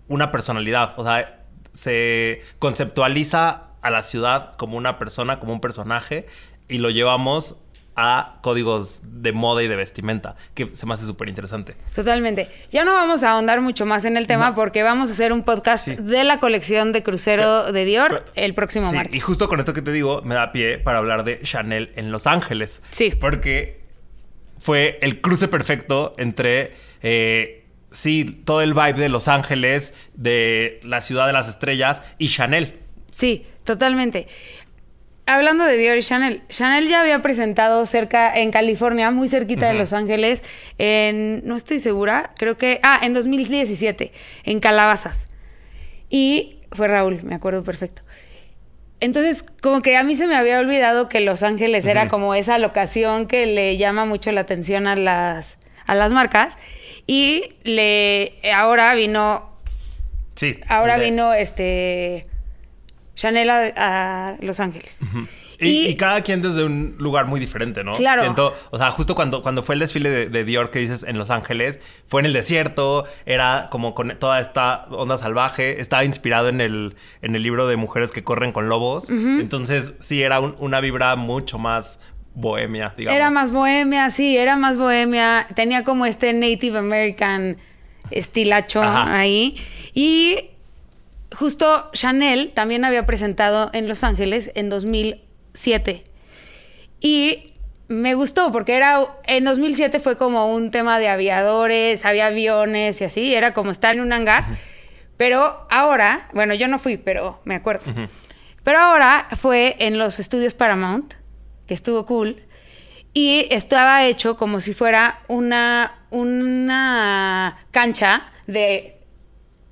una 0.08 0.32
personalidad. 0.32 0.94
O 0.96 1.04
sea, 1.04 1.44
se 1.74 2.40
conceptualiza 2.58 3.68
a 3.82 3.90
la 3.90 4.02
ciudad 4.02 4.56
como 4.56 4.78
una 4.78 4.98
persona, 4.98 5.38
como 5.38 5.52
un 5.52 5.60
personaje, 5.60 6.26
y 6.66 6.78
lo 6.78 6.88
llevamos 6.88 7.56
a 7.94 8.38
códigos 8.40 9.02
de 9.04 9.32
moda 9.32 9.62
y 9.62 9.68
de 9.68 9.76
vestimenta, 9.76 10.36
que 10.54 10.74
se 10.74 10.86
me 10.86 10.94
hace 10.94 11.04
súper 11.04 11.28
interesante. 11.28 11.76
Totalmente. 11.94 12.48
Ya 12.72 12.82
no 12.86 12.94
vamos 12.94 13.22
a 13.22 13.32
ahondar 13.32 13.60
mucho 13.60 13.84
más 13.84 14.06
en 14.06 14.16
el 14.16 14.26
tema 14.26 14.54
porque 14.54 14.82
vamos 14.82 15.10
a 15.10 15.12
hacer 15.12 15.30
un 15.30 15.42
podcast 15.42 15.88
de 15.88 16.24
la 16.24 16.40
colección 16.40 16.92
de 16.92 17.02
crucero 17.02 17.70
de 17.70 17.84
Dior 17.84 18.24
el 18.34 18.54
próximo 18.54 18.88
sí, 18.88 18.96
martes. 18.96 19.14
Y 19.14 19.20
justo 19.20 19.46
con 19.46 19.58
esto 19.58 19.74
que 19.74 19.82
te 19.82 19.92
digo, 19.92 20.22
me 20.22 20.36
da 20.36 20.52
pie 20.52 20.78
para 20.78 20.96
hablar 20.96 21.24
de 21.24 21.40
Chanel 21.40 21.92
en 21.96 22.10
Los 22.10 22.26
Ángeles. 22.26 22.80
Sí. 22.88 23.10
Porque 23.10 23.79
fue 24.60 24.98
el 25.02 25.20
cruce 25.20 25.48
perfecto 25.48 26.12
entre... 26.18 26.74
Eh, 27.02 27.64
sí, 27.92 28.42
todo 28.44 28.60
el 28.62 28.74
vibe 28.74 28.94
de 28.94 29.08
Los 29.08 29.26
Ángeles, 29.26 29.94
de 30.14 30.80
la 30.84 31.00
ciudad 31.00 31.26
de 31.26 31.32
las 31.32 31.48
estrellas 31.48 32.02
y 32.18 32.28
Chanel. 32.28 32.78
Sí, 33.10 33.46
totalmente. 33.64 34.28
Hablando 35.26 35.64
de 35.64 35.76
Dior 35.76 35.96
y 35.96 36.02
Chanel, 36.02 36.42
Chanel 36.48 36.88
ya 36.88 37.00
había 37.00 37.22
presentado 37.22 37.86
cerca 37.86 38.36
en 38.36 38.50
California, 38.50 39.10
muy 39.10 39.28
cerquita 39.28 39.68
de 39.68 39.74
Los 39.74 39.92
Ángeles, 39.92 40.42
en, 40.76 41.42
no 41.46 41.54
estoy 41.54 41.78
segura, 41.78 42.32
creo 42.36 42.56
que, 42.56 42.80
ah, 42.82 42.98
en 43.02 43.14
2017, 43.14 44.12
en 44.44 44.58
Calabazas. 44.58 45.28
Y 46.08 46.58
fue 46.72 46.88
Raúl, 46.88 47.22
me 47.22 47.36
acuerdo 47.36 47.62
perfecto. 47.62 48.02
Entonces, 49.00 49.44
como 49.62 49.80
que 49.80 49.96
a 49.96 50.02
mí 50.02 50.14
se 50.14 50.26
me 50.26 50.36
había 50.36 50.58
olvidado 50.58 51.08
que 51.08 51.20
Los 51.20 51.42
Ángeles 51.42 51.86
era 51.86 52.08
como 52.08 52.34
esa 52.34 52.58
locación 52.58 53.26
que 53.26 53.46
le 53.46 53.78
llama 53.78 54.04
mucho 54.04 54.30
la 54.30 54.42
atención 54.42 54.86
a 54.86 54.94
las, 54.94 55.58
a 55.86 55.94
las 55.94 56.12
marcas. 56.12 56.58
Y 57.06 57.54
le 57.64 58.34
ahora 58.54 58.94
vino. 58.94 59.50
Sí. 60.34 60.58
Ahora 60.68 60.98
vino 60.98 61.32
este. 61.32 62.26
Chanel 63.14 63.50
a, 63.50 64.36
Los 64.40 64.60
Ángeles. 64.60 65.00
Y, 65.60 65.86
y 65.88 65.94
cada 65.96 66.22
quien 66.22 66.42
desde 66.42 66.64
un 66.64 66.94
lugar 66.98 67.26
muy 67.26 67.38
diferente, 67.40 67.84
¿no? 67.84 67.94
Claro. 67.94 68.22
Siento, 68.22 68.54
o 68.70 68.78
sea, 68.78 68.90
justo 68.90 69.14
cuando, 69.14 69.42
cuando 69.42 69.62
fue 69.62 69.74
el 69.74 69.78
desfile 69.80 70.08
de, 70.10 70.28
de 70.28 70.44
Dior 70.44 70.70
que 70.70 70.78
dices 70.78 71.04
en 71.06 71.18
Los 71.18 71.30
Ángeles, 71.30 71.80
fue 72.08 72.20
en 72.20 72.26
el 72.26 72.32
desierto, 72.32 73.04
era 73.26 73.68
como 73.70 73.94
con 73.94 74.16
toda 74.18 74.40
esta 74.40 74.86
onda 74.90 75.16
salvaje, 75.18 75.80
estaba 75.80 76.04
inspirado 76.04 76.48
en 76.48 76.60
el, 76.60 76.96
en 77.22 77.34
el 77.36 77.42
libro 77.42 77.66
de 77.68 77.76
Mujeres 77.76 78.12
que 78.12 78.24
corren 78.24 78.52
con 78.52 78.68
lobos. 78.68 79.10
Entonces, 79.10 79.92
sí, 80.00 80.22
era 80.22 80.40
un- 80.40 80.56
una 80.58 80.80
vibra 80.80 81.14
mucho 81.16 81.58
más 81.58 81.98
bohemia, 82.34 82.94
digamos. 82.96 83.16
Era 83.16 83.30
más 83.30 83.50
bohemia, 83.52 84.08
sí, 84.10 84.36
era 84.38 84.56
más 84.56 84.78
bohemia. 84.78 85.46
Tenía 85.54 85.84
como 85.84 86.06
este 86.06 86.32
Native 86.32 86.78
American 86.78 87.56
estilacho 88.10 88.82
Ajá. 88.82 89.18
ahí. 89.18 89.56
Y 89.94 90.46
justo 91.36 91.90
Chanel 91.92 92.52
también 92.52 92.84
había 92.84 93.06
presentado 93.06 93.70
en 93.72 93.88
Los 93.88 94.02
Ángeles 94.04 94.50
en 94.54 94.68
2007. 95.52 96.04
Y 97.00 97.46
me 97.88 98.14
gustó 98.14 98.52
porque 98.52 98.74
era 98.76 99.04
en 99.24 99.44
2007 99.44 100.00
fue 100.00 100.16
como 100.16 100.52
un 100.54 100.70
tema 100.70 100.98
de 100.98 101.08
aviadores, 101.08 102.04
había 102.04 102.26
aviones 102.26 103.00
y 103.00 103.04
así, 103.04 103.34
era 103.34 103.52
como 103.54 103.70
estar 103.70 103.94
en 103.94 104.00
un 104.00 104.12
hangar. 104.12 104.44
Pero 105.16 105.66
ahora, 105.70 106.28
bueno, 106.32 106.54
yo 106.54 106.68
no 106.68 106.78
fui, 106.78 106.96
pero 106.96 107.40
me 107.44 107.54
acuerdo. 107.54 107.92
Pero 108.64 108.78
ahora 108.78 109.26
fue 109.36 109.76
en 109.80 109.98
los 109.98 110.18
estudios 110.20 110.54
Paramount, 110.54 111.14
que 111.66 111.74
estuvo 111.74 112.06
cool, 112.06 112.42
y 113.12 113.46
estaba 113.50 114.04
hecho 114.06 114.36
como 114.36 114.60
si 114.60 114.72
fuera 114.72 115.16
una, 115.28 116.04
una 116.10 117.58
cancha 117.70 118.22
de 118.46 118.98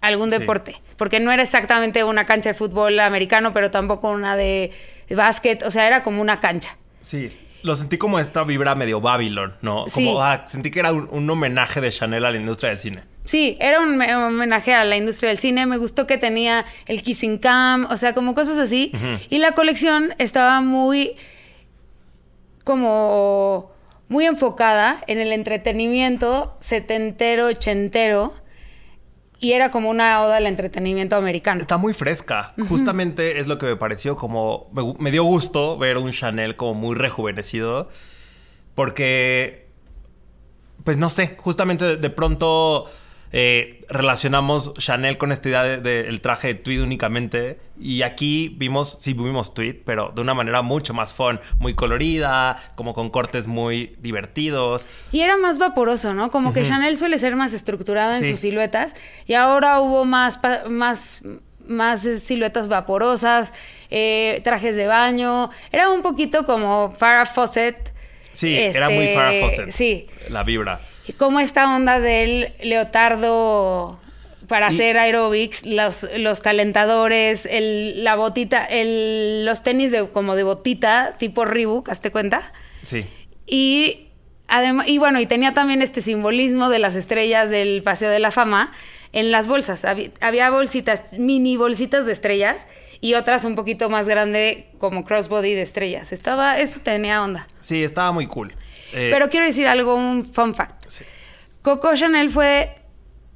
algún 0.01 0.31
Sí. 0.31 0.39
deporte, 0.39 0.77
porque 0.97 1.21
no 1.21 1.31
era 1.33 1.43
exactamente 1.43 2.03
una 2.05 2.25
cancha 2.27 2.51
de 2.51 2.55
fútbol 2.55 2.99
americano, 3.01 3.53
pero 3.53 3.71
tampoco 3.71 4.11
una 4.11 4.37
de 4.37 4.73
básquet, 5.15 5.63
o 5.63 5.71
sea, 5.71 5.87
era 5.87 6.03
como 6.03 6.21
una 6.23 6.41
cancha. 6.41 6.77
Sí. 7.01 7.31
Lo 7.63 7.75
sentí 7.75 7.99
como 7.99 8.21
esta 8.21 8.45
vibra 8.45 8.75
medio 8.77 9.01
Babylon, 9.01 9.55
¿no? 9.63 9.87
Como, 9.87 9.91
Sí. 9.91 10.15
ah, 10.21 10.45
sentí 10.47 10.71
que 10.71 10.79
era 10.81 10.93
un, 10.93 11.09
un 11.11 11.29
homenaje 11.29 11.81
de 11.81 11.91
Chanel 11.91 12.25
a 12.25 12.31
la 12.31 12.37
industria 12.37 12.71
del 12.71 12.79
cine. 12.79 13.03
Sí, 13.25 13.57
era 13.61 13.81
un 13.81 13.97
me- 13.97 14.15
homenaje 14.15 14.73
a 14.75 14.85
la 14.85 14.97
industria 14.97 15.29
del 15.31 15.39
cine. 15.39 15.67
Me 15.67 15.77
gustó 15.77 16.07
que 16.07 16.19
tenía 16.19 16.65
el 16.87 17.03
kissing 17.03 17.39
cam, 17.39 17.87
o 17.91 17.97
sea, 17.97 18.15
como 18.15 18.35
cosas 18.35 18.59
así. 18.59 18.93
Y 19.29 19.39
la 19.39 19.53
colección 19.53 20.15
estaba 20.19 20.61
muy 20.61 21.17
como 22.65 23.71
muy 24.09 24.25
enfocada 24.27 25.03
en 25.07 25.19
el 25.21 25.33
entretenimiento 25.33 26.57
setentero, 26.61 27.47
ochentero. 27.47 28.33
Y 29.41 29.53
era 29.53 29.71
como 29.71 29.91
una 29.91 30.21
oda 30.23 30.37
al 30.39 30.47
entretenimiento 30.47 31.15
americano. 31.17 31.61
Está 31.61 31.79
muy 31.79 31.95
fresca. 31.95 32.53
Justamente 32.69 33.39
es 33.39 33.47
lo 33.47 33.59
que 33.59 33.67
me 33.67 33.77
pareció 33.77 34.17
como... 34.17 34.69
Me, 34.99 35.11
dio 35.11 35.23
gusto 35.23 35.79
ver 35.79 35.97
un 35.97 36.11
Chanel 36.11 36.57
como 36.57 36.75
muy 36.75 36.97
rejuvenecido. 36.97 37.89
Porque... 38.75 39.69
Pues 40.83 40.97
no 40.97 41.11
sé, 41.11 41.37
justamente 41.39 41.85
de, 41.85 41.97
de 41.97 42.11
pronto 42.11 42.91
eh, 43.33 43.85
relacionamos 43.89 44.75
Chanel 44.75 45.19
con 45.19 45.33
esta 45.33 45.49
idea 45.49 45.63
del 45.63 45.83
de, 45.83 46.01
el 46.03 46.21
traje 46.21 46.49
de 46.49 46.55
tweed 46.55 46.83
únicamente. 46.83 47.59
Y 47.81 48.03
aquí 48.03 48.55
vimos, 48.57 48.97
sí 49.01 49.13
vimos 49.13 49.55
tweed, 49.55 49.77
pero 49.85 50.13
de 50.15 50.21
una 50.21 50.35
manera 50.35 50.63
mucho 50.63 50.95
más 50.95 51.15
fun. 51.15 51.41
Muy 51.59 51.75
colorida, 51.75 52.73
como 52.75 52.95
con 52.95 53.11
cortes 53.11 53.47
muy 53.47 53.97
divertidos. 54.01 54.87
Y 55.13 55.21
era 55.21 55.37
más 55.37 55.59
vaporoso, 55.59 56.15
¿no? 56.15 56.31
Como 56.31 56.53
que 56.53 56.65
Chanel 56.65 56.97
suele 56.97 57.19
ser 57.19 57.37
más 57.37 57.53
estructurada 57.53 58.19
en 58.19 58.31
sus 58.31 58.41
siluetas. 58.41 58.95
Y 59.27 59.35
ahora 59.35 59.81
hubo 59.81 60.05
más, 60.05 60.41
más, 60.69 61.23
más 61.67 62.03
siluetas 62.03 62.69
vaporosas, 62.69 63.53
eh, 63.91 64.41
trajes 64.43 64.75
de 64.75 64.87
baño. 64.87 65.51
Era 65.71 65.91
un 65.91 66.03
poquito 66.03 66.47
como 66.47 66.91
Farrah 66.91 67.27
Fawcett. 67.27 67.93
Sí, 68.33 68.57
era 68.57 68.89
muy 68.89 69.05
Este, 69.05 69.15
Farrah 69.15 69.41
Fawcett. 69.41 69.71
Sí. 69.71 70.07
La 70.29 70.43
vibra. 70.43 70.81
Y 71.09 71.13
Como 71.15 71.41
esta 71.41 71.75
onda 71.75 71.99
del 71.99 72.53
leotardo 72.63 73.99
para 74.47 74.71
Y- 74.71 74.75
hacer 74.75 74.97
aerobics, 74.99 75.67
los, 75.67 76.07
los 76.17 76.41
calentadores, 76.41 77.47
el, 77.47 78.05
la 78.05 78.15
botita, 78.17 78.65
el, 78.65 79.45
los 79.45 79.63
tenis 79.63 79.91
de, 79.91 80.09
como 80.09 80.37
de 80.37 80.43
botita, 80.43 81.15
tipo 81.19 81.45
Reebok, 81.45 81.89
¿hazte 81.89 82.11
cuenta? 82.11 82.53
Sí. 82.83 83.07
Y 83.47 84.09
además, 84.47 84.89
y 84.89 84.99
bueno, 84.99 85.21
y 85.21 85.27
tenía 85.27 85.53
también 85.53 85.83
este 85.83 86.01
simbolismo 86.01 86.69
de 86.71 86.79
las 86.79 86.95
estrellas 86.97 87.51
del 87.51 87.83
Paseo 87.83 88.11
de 88.11 88.19
la 88.21 88.31
Fama 88.31 88.73
en 89.13 89.31
las 89.31 89.47
bolsas. 89.47 89.85
Había, 89.85 90.11
había 90.21 90.51
bolsitas, 90.51 91.03
mini 91.19 91.57
bolsitas 91.57 92.07
de 92.07 92.13
estrellas 92.13 92.67
y 93.01 93.15
otras 93.15 93.45
un 93.45 93.55
poquito 93.55 93.89
más 93.91 94.09
grande 94.09 94.67
como 94.79 95.05
crossbody 95.05 95.55
de 95.55 95.63
estrellas. 95.63 96.13
Estaba, 96.13 96.59
eso 96.59 96.81
tenía 96.83 97.23
onda. 97.23 97.47
Sí, 97.61 97.85
estaba 97.85 98.13
muy 98.13 98.27
cool. 98.27 98.55
Eh, 98.93 99.11
Pero 99.13 99.29
quiero 99.29 99.47
decir 99.47 99.67
algo, 99.67 99.95
un 99.95 100.25
fun 100.25 100.55
fact. 100.55 100.85
sí. 100.89 101.05
Coco 101.63 101.95
Chanel 101.95 102.31
fue 102.31 102.77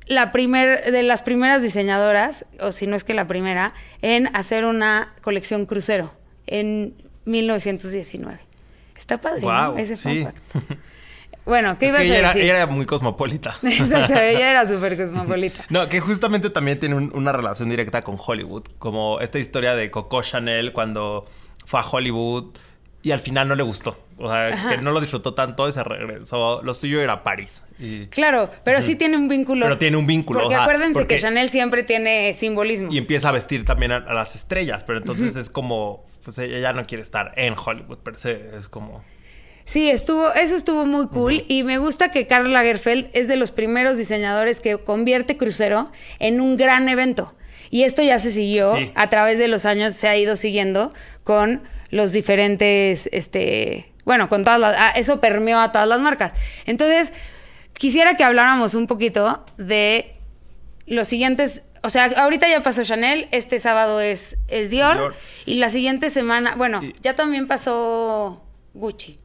la 0.07 0.33
primer, 0.33 0.91
de 0.91 1.03
las 1.03 1.23
primeras 1.23 1.61
diseñadoras, 1.63 2.47
o 2.61 2.73
si 2.73 2.87
no 2.87 2.97
es 2.97 3.05
que 3.05 3.15
la 3.15 3.27
primera, 3.27 3.75
en 4.01 4.35
hacer 4.35 4.65
una 4.65 5.13
colección 5.23 5.67
crucero 5.67 6.11
en 6.47 6.95
1919. 7.25 8.39
Está 8.97 9.21
padre, 9.21 9.43
¿no? 9.43 9.77
Ese 9.77 9.97
fun 9.97 10.25
fact. 10.25 10.39
Bueno, 11.45 11.77
¿qué 11.79 11.87
Es 11.89 11.91
ibas 11.91 12.03
que 12.03 12.07
a 12.07 12.09
ella 12.11 12.19
era, 12.19 12.29
decir? 12.29 12.43
ella 12.43 12.57
era 12.57 12.67
muy 12.67 12.87
cosmopolita. 12.87 13.57
Exacto, 13.63 14.15
ella 14.15 14.51
era 14.51 14.67
súper 14.69 14.97
cosmopolita. 14.97 15.65
No, 15.71 15.89
que 15.89 16.01
justamente 16.01 16.51
también 16.51 16.79
tiene 16.79 16.95
un- 16.95 17.11
una 17.15 17.33
relación 17.33 17.69
directa 17.69 18.03
con 18.03 18.17
Hollywood. 18.25 18.63
Como 18.79 19.21
esta 19.21 19.39
historia 19.41 19.75
de 19.75 19.91
Coco 19.91 20.23
Chanel 20.23 20.73
cuando 20.73 21.27
fue 21.67 21.81
a 21.81 21.83
Hollywood 21.83 22.57
y 23.03 23.11
al 23.11 23.21
final 23.21 23.49
no 23.49 23.57
le 23.57 23.65
gustó. 23.65 23.99
O 24.23 24.29
sea, 24.29 24.49
Ajá. 24.49 24.71
que 24.71 24.83
no 24.83 24.93
lo 24.93 25.01
disfrutó 25.01 25.35
tanto 25.35 25.69
y 25.69 25.73
se 25.73 25.83
regresó. 25.83 26.63
Lo 26.63 26.75
suyo 26.75 27.01
era 27.01 27.23
París. 27.23 27.63
Y, 27.79 28.07
Claro, 28.07 28.51
pero 28.65 28.81
sí 28.83 28.95
tiene 28.97 29.17
un 29.17 29.29
vínculo. 29.29 29.67
Pero 29.67 29.79
tiene 29.79 29.97
un 29.97 30.07
vínculo, 30.07 30.41
Porque 30.41 30.55
ajá, 30.55 30.65
acuérdense 30.65 30.95
porque- 30.95 31.17
que 31.17 31.21
Chanel 31.21 31.51
siempre 31.51 31.83
tiene 31.83 32.33
simbolismos. 32.35 32.95
y 32.95 32.99
empieza 32.99 33.29
a 33.31 33.33
vestir 33.33 33.65
también 33.65 33.93
a, 33.93 33.97
a 33.97 34.15
las 34.15 34.35
estrellas. 34.37 34.85
Pero 34.85 34.99
entonces 34.99 35.37
es 35.37 35.51
como... 35.51 36.05
Pues 36.25 36.39
ella 36.39 36.59
ya 36.61 36.73
no 36.73 36.87
quiere 36.87 37.03
estar 37.03 37.33
en 37.37 37.55
Hollywood 37.59 37.99
per 37.99 38.17
se. 38.17 38.57
Es 38.57 38.69
como... 38.69 39.03
Sí, 39.65 39.89
estuvo, 39.91 40.33
eso 40.35 40.57
estuvo 40.57 40.87
muy 40.87 41.07
cool 41.09 41.45
y 41.49 41.63
me 41.63 41.79
gusta 41.79 42.11
que 42.11 42.27
Karl 42.27 42.53
Lagerfeld 42.53 43.09
es 43.13 43.29
de 43.29 43.37
los 43.37 43.53
primeros 43.53 43.97
diseñadores 43.97 44.61
que 44.61 44.77
convierte 44.79 45.37
crucero 45.37 45.91
en 46.19 46.41
un 46.41 46.57
gran 46.57 46.89
evento. 46.89 47.35
Y 47.71 47.85
esto 47.85 48.03
ya 48.03 48.19
se 48.19 48.31
siguió, 48.33 48.77
Sí. 48.77 48.91
a 48.97 49.09
través 49.09 49.39
de 49.39 49.47
los 49.49 49.65
años 49.65 49.95
se 49.95 50.09
ha 50.09 50.17
ido 50.17 50.37
siguiendo 50.37 50.91
con 51.23 51.63
los 51.91 52.11
diferentes, 52.13 53.09
este, 53.13 53.92
bueno, 54.05 54.29
con 54.29 54.43
todas 54.45 54.59
las, 54.61 54.77
ah, 54.79 54.91
eso 54.97 55.21
permeó 55.21 55.59
a 55.61 55.73
todas 55.73 55.89
las 55.89 56.01
marcas. 56.01 56.33
Entonces, 56.67 57.13
quisiera 57.75 58.17
que 58.17 58.25
habláramos 58.25 58.75
un 58.75 58.87
poquito 58.87 59.45
de 59.59 60.15
los 60.87 61.09
siguientes, 61.09 61.63
o 61.83 61.91
sea, 61.91 62.07
ahorita 62.17 62.49
ya 62.49 62.63
pasó 62.63 62.83
Chanel, 62.85 63.29
este 63.33 63.59
sábado 63.61 64.01
es, 64.01 64.37
es 64.49 64.71
Dior, 64.71 64.97
Dior. 64.97 65.17
y 65.47 65.55
la 65.55 65.71
siguiente 65.71 66.11
semana, 66.11 66.55
bueno, 66.57 66.83
Y- 66.83 66.95
ya 67.01 67.15
también 67.17 67.47
pasó 67.47 68.45
Gucci. 68.75 69.19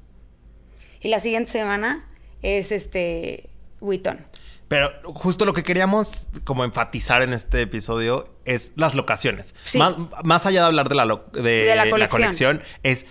Y 1.01 1.09
la 1.09 1.19
siguiente 1.19 1.51
semana 1.51 2.05
es 2.41 2.71
este 2.71 3.49
Vuitton. 3.79 4.25
Pero 4.67 4.91
justo 5.13 5.45
lo 5.45 5.53
que 5.53 5.63
queríamos 5.63 6.27
como 6.43 6.65
enfatizar 6.65 7.21
en 7.21 7.31
este 7.33 7.61
episodio 7.61 8.27
es 8.43 8.73
las 8.75 8.95
locaciones. 8.95 9.55
Sí. 9.63 9.77
Más, 9.77 9.95
más 10.23 10.45
allá 10.45 10.61
de 10.61 10.65
hablar 10.67 10.89
de 10.89 10.95
la, 10.95 11.05
lo- 11.05 11.25
de 11.31 11.41
De 11.65 11.75
la 11.75 11.89
colección, 12.09 12.61
es 12.83 13.05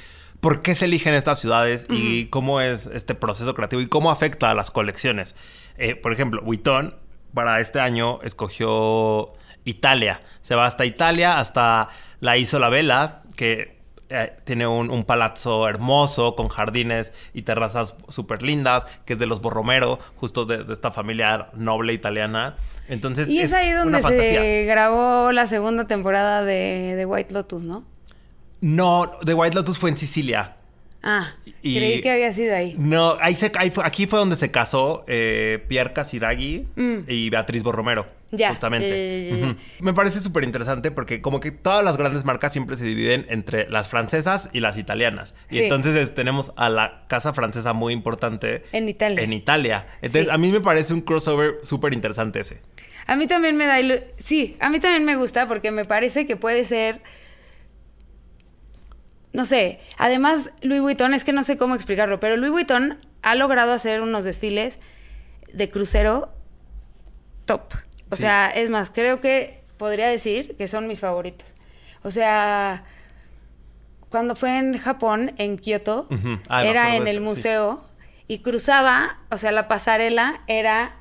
por 0.46 0.62
qué 0.62 0.76
se 0.76 0.84
eligen 0.84 1.12
estas 1.12 1.40
ciudades 1.40 1.88
y 1.90 2.26
cómo 2.26 2.60
es 2.60 2.86
este 2.86 3.16
proceso 3.16 3.52
creativo 3.52 3.82
y 3.82 3.88
cómo 3.88 4.12
afecta 4.12 4.48
a 4.48 4.54
las 4.54 4.70
colecciones. 4.70 5.34
Eh, 5.76 5.96
por 5.96 6.12
ejemplo, 6.12 6.40
Vuitton 6.40 6.94
para 7.34 7.58
este 7.58 7.80
año 7.80 8.20
escogió 8.22 9.32
Italia. 9.64 10.22
Se 10.42 10.54
va 10.54 10.66
hasta 10.66 10.84
Italia, 10.84 11.40
hasta 11.40 11.88
la 12.20 12.36
Isola 12.36 12.68
Vela, 12.68 13.22
que 13.34 13.80
eh, 14.08 14.34
tiene 14.44 14.68
un, 14.68 14.88
un 14.90 15.02
palazzo 15.02 15.68
hermoso 15.68 16.36
con 16.36 16.46
jardines 16.46 17.12
y 17.34 17.42
terrazas 17.42 17.96
súper 18.06 18.42
lindas, 18.42 18.86
que 19.04 19.14
es 19.14 19.18
de 19.18 19.26
los 19.26 19.40
Borromero, 19.40 19.98
justo 20.14 20.44
de, 20.44 20.62
de 20.62 20.74
esta 20.74 20.92
familia 20.92 21.48
noble 21.54 21.92
italiana. 21.92 22.54
Entonces, 22.86 23.28
Y 23.28 23.40
es, 23.40 23.52
ahí 23.52 23.72
donde 23.72 24.00
se 24.00 24.64
grabó 24.64 25.32
la 25.32 25.48
segunda 25.48 25.88
temporada 25.88 26.44
de, 26.44 26.94
de 26.94 27.04
White 27.04 27.34
Lotus, 27.34 27.64
¿no? 27.64 27.95
No, 28.60 29.10
The 29.24 29.34
White 29.34 29.54
Lotus 29.54 29.78
fue 29.78 29.90
en 29.90 29.98
Sicilia. 29.98 30.56
Ah, 31.02 31.34
Y- 31.62 31.76
creí 31.76 32.00
que 32.00 32.10
había 32.10 32.32
sido 32.32 32.54
ahí. 32.56 32.74
No, 32.78 33.16
ahí 33.20 33.36
se, 33.36 33.52
ahí 33.58 33.70
fue- 33.70 33.84
aquí 33.86 34.06
fue 34.06 34.18
donde 34.18 34.34
se 34.34 34.50
casó 34.50 35.04
eh, 35.06 35.62
Pierre 35.68 35.92
Casiraghi 35.92 36.66
Mm. 36.74 36.96
y 37.06 37.30
Beatriz 37.30 37.62
Borromero. 37.62 38.08
Ya, 38.32 38.48
Justamente. 38.48 39.54
Me 39.78 39.92
parece 39.94 40.20
súper 40.20 40.42
interesante 40.42 40.90
porque 40.90 41.20
como 41.22 41.38
que 41.38 41.52
todas 41.52 41.84
las 41.84 41.96
grandes 41.96 42.24
marcas 42.24 42.52
siempre 42.52 42.76
se 42.76 42.84
dividen 42.84 43.24
entre 43.28 43.70
las 43.70 43.88
francesas 43.88 44.50
y 44.52 44.58
las 44.58 44.78
italianas. 44.78 45.36
Y 45.48 45.58
Sí. 45.58 45.62
entonces 45.64 45.94
es- 45.94 46.14
tenemos 46.14 46.52
a 46.56 46.68
la 46.68 47.04
casa 47.06 47.32
francesa 47.32 47.72
muy 47.72 47.92
importante 47.92 48.64
En 48.72 48.88
Italia. 48.88 49.22
en 49.22 49.32
Italia. 49.32 49.86
Entonces 50.02 50.24
Sí. 50.24 50.30
a 50.32 50.38
mí 50.38 50.50
me 50.50 50.60
parece 50.60 50.92
un 50.92 51.02
crossover 51.02 51.58
súper 51.62 51.92
interesante 51.92 52.40
ese. 52.40 52.60
A 53.06 53.14
mí 53.14 53.28
también 53.28 53.56
me 53.56 53.66
da... 53.66 53.76
Sí, 54.16 54.56
a 54.58 54.70
mí 54.70 54.80
también 54.80 55.04
me 55.04 55.14
gusta 55.14 55.46
porque 55.46 55.70
me 55.70 55.84
parece 55.84 56.26
que 56.26 56.34
puede 56.36 56.64
ser... 56.64 57.00
no 59.36 59.44
sé, 59.44 59.80
además 59.98 60.50
Louis 60.62 60.80
Vuitton, 60.80 61.12
es 61.14 61.22
que 61.24 61.32
no 61.32 61.42
sé 61.42 61.56
cómo 61.58 61.74
explicarlo, 61.74 62.18
pero 62.20 62.36
Louis 62.38 62.50
Vuitton 62.52 62.98
ha 63.22 63.34
logrado 63.34 63.72
hacer 63.72 64.00
unos 64.00 64.24
desfiles 64.24 64.80
de 65.52 65.68
crucero 65.68 66.32
top. 67.44 67.74
O 68.10 68.16
Sí. 68.16 68.22
sea, 68.22 68.48
es 68.48 68.70
más, 68.70 68.90
creo 68.90 69.20
que 69.20 69.62
podría 69.76 70.08
decir 70.08 70.56
que 70.56 70.68
son 70.68 70.86
mis 70.88 71.00
favoritos. 71.00 71.52
O 72.02 72.10
sea, 72.10 72.84
cuando 74.08 74.36
fue 74.36 74.56
en 74.56 74.78
Japón, 74.78 75.34
en 75.38 75.58
Kioto. 75.58 76.08
Ah, 76.48 76.64
era 76.64 76.96
en 76.96 77.02
el 77.02 77.08
eso, 77.08 77.18
sí. 77.18 77.20
museo 77.20 77.82
y 78.28 78.38
cruzaba, 78.38 79.18
o 79.30 79.38
sea, 79.38 79.52
la 79.52 79.68
pasarela 79.68 80.40
era 80.46 80.96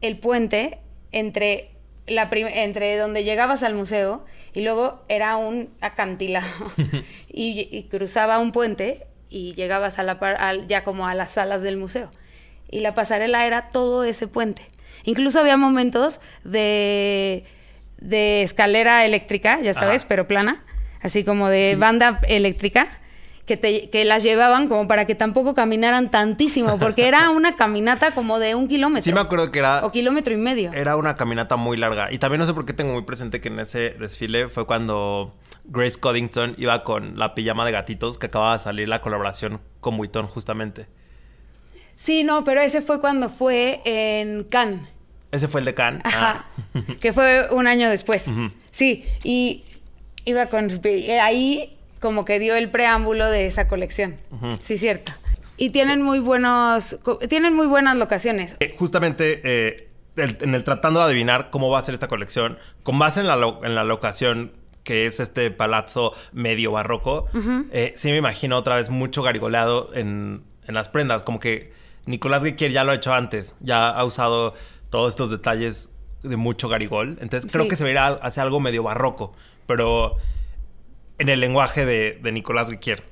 el 0.00 0.18
puente 0.18 0.78
entre, 1.12 1.70
la 2.06 2.28
entre 2.32 2.96
donde 2.96 3.24
llegabas 3.24 3.62
al 3.62 3.74
museo 3.74 4.24
y 4.54 4.62
luego 4.62 5.02
era 5.08 5.36
un 5.36 5.68
acantilado 5.80 6.46
y, 7.28 7.68
y 7.70 7.82
cruzaba 7.90 8.38
un 8.38 8.52
puente 8.52 9.06
y 9.28 9.52
llegabas 9.54 9.98
a 9.98 10.02
la 10.04 10.18
par- 10.20 10.66
ya 10.68 10.84
como 10.84 11.06
a 11.06 11.14
las 11.14 11.32
salas 11.32 11.62
del 11.62 11.76
museo. 11.76 12.10
Y 12.70 12.80
la 12.80 12.94
pasarela 12.94 13.46
era 13.46 13.70
todo 13.70 14.04
ese 14.04 14.26
puente. 14.28 14.62
Incluso 15.04 15.40
había 15.40 15.56
momentos 15.56 16.20
de, 16.44 17.44
de 17.98 18.42
escalera 18.42 19.04
eléctrica, 19.04 19.60
ya 19.60 19.74
sabes, 19.74 20.02
Ajá. 20.02 20.08
pero 20.08 20.26
plana, 20.28 20.64
así 21.02 21.24
como 21.24 21.48
de 21.48 21.76
banda 21.76 22.20
eléctrica, 22.28 22.88
que, 23.46 23.56
te, 23.56 23.90
que 23.90 24.04
las 24.04 24.22
llevaban 24.22 24.68
como 24.68 24.88
para 24.88 25.06
que 25.06 25.14
tampoco 25.14 25.54
caminaran 25.54 26.10
tantísimo, 26.10 26.78
porque 26.78 27.06
era 27.08 27.30
una 27.36 27.56
caminata 27.56 28.12
como 28.12 28.38
de 28.38 28.54
un 28.54 28.68
kilómetro. 28.68 29.02
Sí 29.04 29.12
me 29.12 29.20
acuerdo 29.20 29.50
que 29.50 29.58
era, 29.58 29.84
O 29.84 29.92
kilómetro 29.92 30.32
y 30.32 30.38
medio. 30.38 30.72
era 30.72 30.96
una 30.96 31.16
caminata 31.16 31.56
muy 31.56 31.76
larga. 31.76 32.10
Y 32.12 32.18
también 32.18 32.40
no 32.40 32.46
sé 32.46 32.54
por 32.54 32.64
qué 32.66 32.72
tengo 32.72 32.92
muy 32.94 33.02
presente 33.02 33.40
que 33.40 33.48
en 33.48 33.60
ese 33.60 33.90
desfile 33.90 34.48
fue 34.48 34.66
cuando 34.66 35.34
Grace 35.64 35.98
Coddington 36.00 36.54
iba 36.58 36.84
con 36.84 37.18
la 37.18 37.34
pijama 37.34 37.64
de 37.66 37.72
gatitos 37.72 38.16
que 38.18 38.26
acababa 38.26 38.54
de 38.54 38.58
salir 38.62 38.88
la 38.88 39.00
colaboración 39.02 39.60
con 39.80 39.96
Vuitton 39.96 40.26
justamente. 40.26 40.86
Sí, 41.96 42.24
no, 42.24 42.44
pero 42.44 42.60
ese 42.60 42.82
fue 42.82 43.00
cuando 43.00 43.28
fue 43.28 43.80
en 43.84 44.44
Cannes. 44.44 44.80
Ese 45.30 45.48
fue 45.48 45.60
el 45.60 45.64
de 45.64 45.74
Cannes. 45.74 46.02
Ajá. 46.04 46.46
Ah. 46.74 46.80
que 47.00 47.12
fue 47.12 47.48
un 47.50 47.66
año 47.66 47.88
después. 47.90 48.24
Sí, 48.70 49.04
y 49.22 49.64
iba 50.24 50.46
con. 50.46 50.68
eh, 50.84 51.20
Ahí 51.20 51.76
como 52.04 52.26
que 52.26 52.38
dio 52.38 52.54
el 52.54 52.68
preámbulo 52.70 53.30
de 53.30 53.46
esa 53.46 53.66
colección. 53.66 54.16
Ujú. 54.30 54.58
Sí, 54.60 54.76
cierto. 54.76 55.12
Y 55.56 55.70
tienen 55.70 56.02
muy 56.02 56.18
buenos. 56.18 56.98
Tienen 57.30 57.54
muy 57.54 57.66
buenas 57.66 57.96
locaciones. 57.96 58.56
Eh, 58.60 58.74
justamente 58.78 59.40
eh, 59.42 59.88
el- 60.16 60.36
en 60.42 60.54
el 60.54 60.64
tratando 60.64 61.00
de 61.00 61.06
adivinar 61.06 61.48
cómo 61.48 61.70
va 61.70 61.78
a 61.78 61.82
ser 61.82 61.94
esta 61.94 62.08
colección, 62.08 62.58
con 62.82 62.98
base 62.98 63.20
en 63.20 63.26
la, 63.26 63.36
lo- 63.36 63.64
en 63.64 63.74
la 63.74 63.84
locación 63.84 64.52
que 64.82 65.06
es 65.06 65.18
este 65.18 65.50
palazzo 65.50 66.12
medio 66.32 66.72
barroco, 66.72 67.26
eh, 67.72 67.94
sí 67.96 68.10
me 68.10 68.18
imagino 68.18 68.58
otra 68.58 68.76
vez 68.76 68.90
mucho 68.90 69.22
garigoleado 69.22 69.88
en, 69.94 70.42
en 70.68 70.74
las 70.74 70.90
prendas, 70.90 71.22
como 71.22 71.40
que 71.40 71.72
Nicolás 72.04 72.44
Guiquier 72.44 72.70
ya 72.70 72.84
lo 72.84 72.92
ha 72.92 72.96
hecho 72.96 73.14
antes, 73.14 73.54
ya 73.60 73.88
ha 73.88 74.04
usado 74.04 74.52
todos 74.90 75.08
estos 75.14 75.30
detalles 75.30 75.88
de 76.22 76.36
mucho 76.36 76.68
garigol, 76.68 77.16
entonces 77.22 77.50
creo 77.50 77.64
Sí. 77.64 77.70
que 77.70 77.76
se 77.76 77.84
verá 77.84 78.08
hacia 78.08 78.42
algo 78.42 78.60
medio 78.60 78.82
barroco, 78.82 79.32
pero 79.66 80.16
en 81.18 81.28
el 81.28 81.40
lenguaje 81.40 81.84
de, 81.84 82.18
de 82.22 82.32
Nicolás 82.32 82.70
Guiquier. 82.70 83.02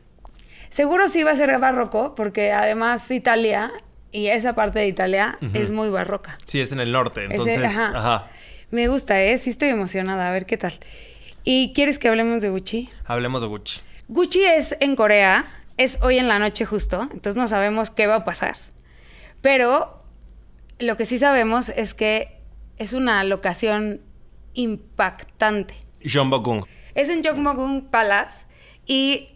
Seguro 0.69 1.09
sí 1.09 1.23
va 1.23 1.33
a 1.33 1.35
ser 1.35 1.57
barroco, 1.59 2.15
porque 2.15 2.53
además 2.53 3.11
Italia 3.11 3.73
y 4.11 4.29
esa 4.29 4.55
parte 4.55 4.79
de 4.79 4.87
Italia 4.87 5.39
es 5.55 5.71
muy 5.71 5.89
barroca. 5.89 6.39
Sí, 6.45 6.61
es 6.61 6.73
en 6.73 6.81
el 6.81 6.93
norte, 6.93 7.25
entonces... 7.25 7.63
ajá. 7.65 7.93
ajá. 7.95 8.31
Me 8.71 8.89
gusta, 8.89 9.23
¿eh? 9.23 9.37
Sí 9.37 9.51
estoy 9.51 9.69
emocionada. 9.69 10.31
A 10.31 10.33
ver 10.33 10.47
qué 10.47 10.57
tal. 10.57 10.73
¿Y 11.45 11.75
quieres 11.75 11.99
que 11.99 12.09
hablemos 12.09 12.41
de 12.41 12.49
Gucci? 12.49 12.89
Hablemos 13.05 13.43
de 13.43 13.49
Gucci. 13.49 13.81
Gucci 14.09 14.45
es 14.45 14.77
en 14.81 14.97
Corea, 14.97 15.47
es 15.77 15.99
hoy 16.01 16.19
en 16.19 16.27
la 16.27 16.39
noche 16.39 16.65
justo, 16.65 17.03
entonces 17.03 17.37
no 17.37 17.49
sabemos 17.49 17.91
qué 17.91 18.07
va 18.07 18.17
a 18.17 18.25
pasar. 18.25 18.57
Pero 19.43 20.03
lo 20.79 20.97
que 20.97 21.05
sí 21.05 21.19
sabemos 21.19 21.69
es 21.69 21.93
que 21.93 22.39
es 22.79 22.95
una 22.95 23.23
locación 23.25 24.01
impactante. 24.55 25.75
Jean 26.01 26.31
Bogung. 26.31 26.65
Es 26.95 27.09
en 27.09 27.23
Jongmogung 27.25 27.87
Palace 27.91 28.47
y 28.87 29.29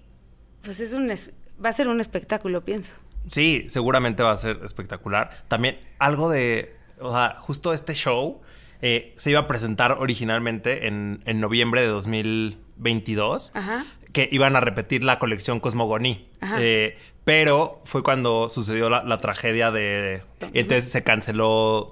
pues 0.63 0.81
es 0.81 0.93
un 0.93 1.11
es- 1.11 1.31
va 1.65 1.71
a 1.71 1.73
ser 1.73 1.89
un 1.89 2.01
espectáculo, 2.01 2.65
pienso. 2.65 2.93
Sí, 3.27 3.67
seguramente 3.69 4.23
va 4.23 4.33
a 4.33 4.37
ser 4.37 4.61
espectacular. 4.65 5.31
También 5.49 5.79
algo 5.99 6.29
de, 6.31 6.77
o 7.01 7.11
sea, 7.13 7.37
justo 7.41 7.73
este 7.73 7.95
show 7.95 8.41
eh, 8.83 9.15
se 9.17 9.31
iba 9.31 9.41
a 9.41 9.49
presentar 9.49 9.93
originalmente 9.93 10.87
en, 10.87 11.23
en 11.25 11.41
noviembre 11.41 11.81
de 11.81 11.89
2022, 11.89 13.53
Ajá. 13.55 13.85
que 14.13 14.29
iban 14.31 14.55
a 14.57 14.61
repetir 14.61 15.03
la 15.05 15.19
colección 15.19 15.61
Cosmogoní. 15.61 16.29
Eh, 16.59 16.97
pero 17.25 17.81
fue 17.85 18.03
cuando 18.03 18.49
sucedió 18.49 18.89
la, 18.89 19.03
la 19.03 19.19
tragedia 19.19 19.71
de... 19.71 20.23
Entonces 20.53 20.91
se 20.93 21.03
canceló, 21.03 21.91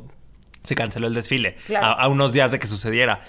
se 0.62 0.74
canceló 0.76 1.08
el 1.08 1.14
desfile 1.14 1.56
Claro. 1.66 1.86
a, 1.86 1.92
a 1.92 2.08
unos 2.08 2.32
días 2.32 2.52
de 2.52 2.58
que 2.60 2.66
sucediera. 2.68 3.22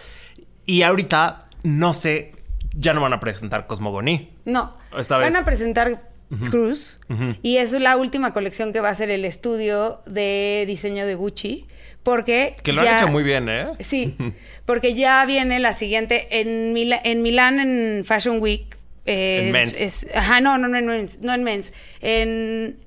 Y 0.68 0.84
ahorita, 0.84 1.45
no 1.66 1.94
sé, 1.94 2.32
ya 2.74 2.94
no 2.94 3.02
van 3.02 3.14
a 3.14 3.20
presentar 3.20 3.68
Cosmogoní. 3.68 4.32
No. 4.46 4.78
Esta 4.98 5.18
vez. 5.18 5.34
Van 5.34 5.42
a 5.42 5.46
presentar 5.46 6.10
Cruz 6.50 7.00
y 7.44 7.58
es 7.58 7.72
la 7.74 7.98
última 7.98 8.34
colección 8.34 8.74
que 8.74 8.80
va 8.80 8.90
a 8.90 8.96
ser 8.96 9.12
el 9.12 9.26
estudio 9.26 10.02
de 10.08 10.64
diseño 10.68 11.06
de 11.06 11.14
Gucci 11.16 11.68
porque 12.02 12.56
Que 12.64 12.74
lo 12.74 12.84
ya- 12.84 12.98
han 12.98 13.04
hecho 13.04 13.12
muy 13.12 13.22
bien, 13.24 13.48
¿eh? 13.48 13.68
Sí, 13.80 14.16
porque 14.66 14.96
ya 14.96 15.24
viene 15.26 15.60
la 15.60 15.74
siguiente 15.74 16.40
en, 16.42 16.74
Mila- 16.74 17.00
en 17.04 17.22
Milán 17.22 17.60
en 17.60 18.06
Fashion 18.06 18.40
Week. 18.42 18.76
eh, 19.06 19.44
En 19.46 19.52
Men's. 19.52 19.80
es- 19.80 20.08
ajá, 20.16 20.42
no, 20.42 20.58
no, 20.58 20.68
no 20.68 20.78
en 20.78 20.88
Men's, 20.88 21.20
no 21.22 21.32
en 21.34 21.44
Men's. 21.44 21.74
En, 22.02 22.80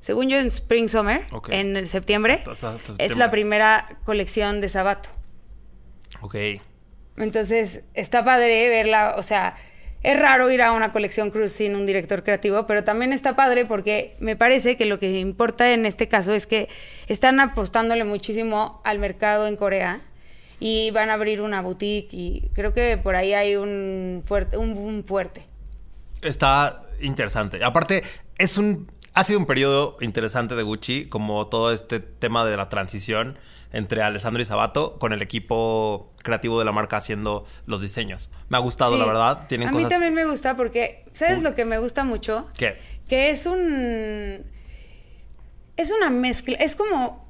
según 0.00 0.28
yo, 0.28 0.38
en 0.38 0.46
Spring 0.48 0.88
Summer, 0.88 1.22
Ok. 1.32 1.50
en 1.52 1.76
el 1.76 1.86
septiembre, 1.86 2.42
Hasta- 2.46 2.50
hasta 2.50 2.76
es 2.76 2.84
septiembre. 2.86 3.18
la 3.18 3.30
primera 3.30 3.88
colección 4.04 4.60
de 4.60 4.68
Sabato. 4.68 5.08
Ok. 6.20 6.34
Entonces, 7.16 7.82
está 7.94 8.24
padre 8.24 8.68
verla, 8.68 9.14
o 9.16 9.22
sea, 9.22 9.56
es 10.02 10.18
raro 10.18 10.50
ir 10.50 10.60
a 10.62 10.72
una 10.72 10.92
colección 10.92 11.30
Cruz 11.30 11.52
sin 11.52 11.74
un 11.74 11.86
director 11.86 12.22
creativo, 12.22 12.66
pero 12.66 12.84
también 12.84 13.12
está 13.12 13.36
padre 13.36 13.64
porque 13.64 14.16
me 14.20 14.36
parece 14.36 14.76
que 14.76 14.84
lo 14.84 14.98
que 14.98 15.18
importa 15.18 15.72
en 15.72 15.86
este 15.86 16.08
caso 16.08 16.32
es 16.34 16.46
que 16.46 16.68
están 17.06 17.40
apostándole 17.40 18.04
muchísimo 18.04 18.82
al 18.84 18.98
mercado 18.98 19.46
en 19.46 19.56
Corea 19.56 20.02
y 20.60 20.90
van 20.90 21.10
a 21.10 21.14
abrir 21.14 21.40
una 21.40 21.62
boutique 21.62 22.08
y 22.12 22.50
creo 22.52 22.74
que 22.74 22.98
por 22.98 23.16
ahí 23.16 23.32
hay 23.32 23.56
un 23.56 24.22
fuerte, 24.26 24.58
un 24.58 25.04
fuerte. 25.04 25.46
Está 26.20 26.84
interesante. 27.00 27.62
Aparte, 27.62 28.02
es 28.38 28.58
un. 28.58 28.90
Ha 29.12 29.22
sido 29.24 29.38
un 29.38 29.46
periodo 29.46 29.96
interesante 30.00 30.56
de 30.56 30.62
Gucci, 30.62 31.08
como 31.08 31.46
todo 31.46 31.72
este 31.72 32.00
tema 32.00 32.44
de 32.44 32.56
la 32.56 32.68
transición 32.68 33.38
entre 33.74 34.00
Alessandro 34.02 34.40
y 34.40 34.44
Sabato 34.46 34.98
con 34.98 35.12
el 35.12 35.20
equipo 35.20 36.12
creativo 36.22 36.58
de 36.58 36.64
la 36.64 36.72
marca 36.72 36.96
haciendo 36.96 37.44
los 37.66 37.82
diseños. 37.82 38.30
Me 38.48 38.56
ha 38.56 38.60
gustado, 38.60 38.92
Sí. 38.92 38.98
la 38.98 39.04
verdad. 39.04 39.46
Tienen 39.48 39.68
a 39.68 39.70
cosas. 39.72 39.84
mí 39.84 39.88
también 39.90 40.14
me 40.14 40.24
gusta 40.24 40.56
porque, 40.56 41.04
¿sabes 41.12 41.38
Uy. 41.38 41.42
lo 41.44 41.54
que 41.54 41.64
me 41.64 41.78
gusta 41.78 42.04
mucho? 42.04 42.48
¿Qué? 42.56 42.78
Que 43.08 43.30
es 43.30 43.44
un. 43.46 44.44
Es 45.76 45.90
una 45.90 46.08
mezcla. 46.10 46.56
Es 46.58 46.76
como 46.76 47.28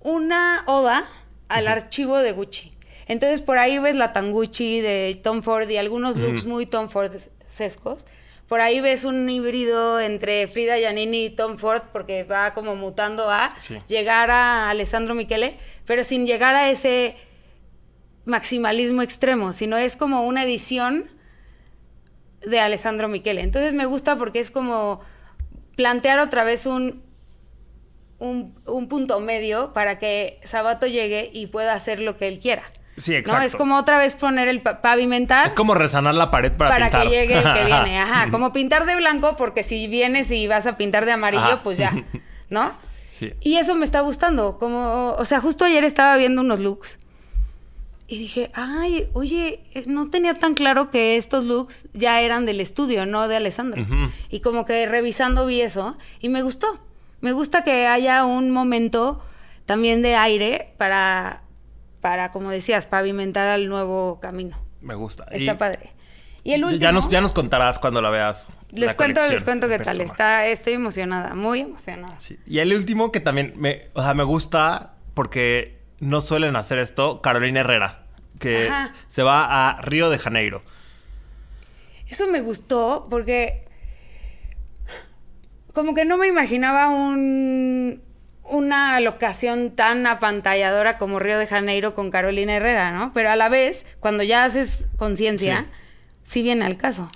una 0.00 0.62
oda 0.66 1.04
al 1.48 1.68
archivo 1.68 2.18
de 2.18 2.32
Gucci. 2.32 2.70
Entonces 3.06 3.42
por 3.42 3.58
ahí 3.58 3.78
ves 3.80 3.96
la 3.96 4.12
Tanguchi 4.12 4.80
de 4.80 5.20
Tom 5.22 5.42
Ford 5.42 5.68
y 5.68 5.76
algunos 5.76 6.16
looks 6.16 6.44
muy 6.44 6.64
Tom 6.66 6.88
Ford 6.88 7.12
sescos. 7.48 8.06
Por 8.50 8.60
ahí 8.60 8.80
ves 8.80 9.04
un 9.04 9.30
híbrido 9.30 10.00
entre 10.00 10.48
Frida 10.48 10.76
Giannini 10.76 11.26
y 11.26 11.30
Tom 11.30 11.56
Ford 11.56 11.82
porque 11.92 12.24
va 12.24 12.52
como 12.52 12.74
mutando 12.74 13.30
a 13.30 13.54
Sí. 13.60 13.78
llegar 13.86 14.32
a 14.32 14.68
Alessandro 14.70 15.14
Michele, 15.14 15.56
pero 15.86 16.02
sin 16.02 16.26
llegar 16.26 16.56
a 16.56 16.68
ese 16.68 17.14
maximalismo 18.24 19.02
extremo, 19.02 19.52
sino 19.52 19.76
es 19.76 19.94
como 19.94 20.22
una 20.26 20.42
edición 20.42 21.08
de 22.44 22.58
Alessandro 22.58 23.06
Michele. 23.06 23.42
Entonces 23.42 23.72
me 23.72 23.86
gusta 23.86 24.16
porque 24.16 24.40
es 24.40 24.50
como 24.50 25.00
plantear 25.76 26.18
otra 26.18 26.42
vez 26.42 26.66
un, 26.66 27.04
un, 28.18 28.60
un 28.66 28.88
punto 28.88 29.20
medio 29.20 29.72
para 29.72 30.00
que 30.00 30.40
Sabato 30.42 30.88
llegue 30.88 31.30
y 31.32 31.46
pueda 31.46 31.72
hacer 31.74 32.00
lo 32.00 32.16
que 32.16 32.26
él 32.26 32.40
quiera. 32.40 32.64
Sí, 32.96 33.12
¿no? 33.12 33.18
exacto. 33.18 33.46
Es 33.46 33.56
como 33.56 33.76
otra 33.76 33.96
vez 33.98 34.14
poner 34.14 34.48
el 34.48 34.60
pa- 34.60 34.82
pavimentar 34.82 35.46
Es 35.46 35.54
como 35.54 35.74
resanar 35.74 36.14
la 36.14 36.30
pared 36.30 36.52
para, 36.52 36.70
para, 36.70 36.86
pintar. 36.86 37.02
que 37.04 37.08
llegue 37.08 37.34
el 37.38 37.42
que 37.44 37.64
viene. 37.64 38.00
Ajá, 38.00 38.30
como 38.30 38.52
pintar 38.52 38.84
de 38.86 38.96
blanco 38.96 39.36
porque 39.36 39.62
si 39.62 39.86
vienes 39.86 40.30
y 40.30 40.46
vas 40.46 40.66
a 40.66 40.76
pintar 40.76 41.06
de 41.06 41.12
amarillo, 41.12 41.42
Ajá. 41.44 41.62
pues 41.62 41.78
ya, 41.78 41.92
¿no? 42.50 42.72
Sí. 43.08 43.32
Y 43.40 43.56
eso 43.56 43.74
me 43.74 43.84
está 43.84 44.00
gustando. 44.00 44.58
Como, 44.58 45.12
o 45.18 45.24
sea, 45.24 45.40
justo 45.40 45.64
ayer 45.64 45.84
estaba 45.84 46.16
viendo 46.16 46.42
unos 46.42 46.58
looks 46.60 46.98
y 48.06 48.18
dije, 48.18 48.50
ay, 48.54 49.08
oye, 49.12 49.60
eh, 49.72 49.84
no 49.86 50.10
tenía 50.10 50.34
tan 50.34 50.54
claro 50.54 50.90
que 50.90 51.16
estos 51.16 51.44
looks 51.44 51.86
ya 51.94 52.20
eran 52.20 52.44
del 52.44 52.60
estudio, 52.60 53.06
no 53.06 53.28
de 53.28 53.36
Alessandro. 53.36 53.82
Ujú. 53.82 54.10
Y 54.30 54.40
como 54.40 54.64
que 54.66 54.84
revisando 54.86 55.46
vi 55.46 55.60
eso 55.60 55.96
y 56.20 56.28
me 56.28 56.42
gustó. 56.42 56.80
Me 57.20 57.32
gusta 57.32 57.62
que 57.62 57.86
haya 57.86 58.24
un 58.24 58.50
momento 58.50 59.22
también 59.64 60.02
de 60.02 60.16
aire 60.16 60.72
para, 60.76 61.42
para 62.00 62.32
como 62.32 62.50
decías, 62.50 62.86
pavimentar 62.86 63.46
al 63.48 63.68
nuevo 63.68 64.18
camino. 64.20 64.56
Me 64.80 64.94
gusta. 64.94 65.24
Está 65.30 65.52
Y- 65.52 65.56
padre. 65.56 65.92
Y 66.42 66.52
el 66.54 66.64
último. 66.64 66.80
Ya 66.80 66.90
nos, 66.92 67.08
ya 67.10 67.20
nos 67.20 67.32
contarás 67.32 67.78
cuando 67.78 68.00
la 68.00 68.08
veas. 68.08 68.48
les 68.70 68.86
la 68.86 68.94
cuento, 68.96 69.20
les 69.28 69.44
cuento 69.44 69.68
qué 69.68 69.78
tal. 69.78 70.00
Está, 70.00 70.46
estoy 70.46 70.72
emocionada, 70.72 71.34
muy 71.34 71.60
emocionada. 71.60 72.18
Sí. 72.18 72.38
Y 72.46 72.60
el 72.60 72.72
último 72.74 73.12
que 73.12 73.20
también 73.20 73.52
me, 73.56 73.88
o 73.92 74.02
sea, 74.02 74.14
me 74.14 74.24
gusta 74.24 74.94
porque 75.12 75.82
no 75.98 76.22
suelen 76.22 76.56
hacer 76.56 76.78
esto, 76.78 77.20
Carolina 77.20 77.60
Herrera, 77.60 78.04
que 78.38 78.68
Ajá. 78.68 78.94
se 79.06 79.22
va 79.22 79.68
a 79.68 79.82
Río 79.82 80.08
de 80.08 80.16
Janeiro. 80.18 80.62
Eso 82.08 82.26
me 82.26 82.40
gustó 82.40 83.06
porque 83.10 83.66
como 85.74 85.94
que 85.94 86.04
no 86.06 86.16
me 86.16 86.26
imaginaba 86.26 86.88
un, 86.88 88.02
una 88.50 88.98
locación 89.00 89.70
tan 89.70 90.06
apantalladora 90.06 90.98
como 90.98 91.18
Río 91.18 91.38
de 91.38 91.46
Janeiro 91.46 91.94
con 91.94 92.10
Carolina 92.10 92.56
Herrera, 92.56 92.90
¿no? 92.90 93.12
Pero 93.14 93.30
a 93.30 93.36
la 93.36 93.48
vez, 93.48 93.86
cuando 94.00 94.22
ya 94.22 94.44
haces 94.44 94.86
conciencia, 94.96 95.66
sí. 96.22 96.42
viene 96.42 96.64
al 96.64 96.76
caso. 96.76 97.08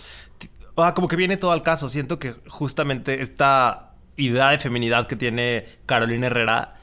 O 0.74 0.82
sea, 0.82 0.94
como 0.94 1.08
que 1.08 1.16
viene 1.16 1.36
todo 1.36 1.52
al 1.52 1.62
caso. 1.62 1.88
Siento 1.88 2.18
que 2.18 2.34
justamente 2.48 3.20
esta 3.22 3.94
idea 4.16 4.50
de 4.50 4.58
feminidad 4.58 5.06
que 5.06 5.16
tiene 5.16 5.66
Carolina 5.86 6.28
Herrera 6.28 6.74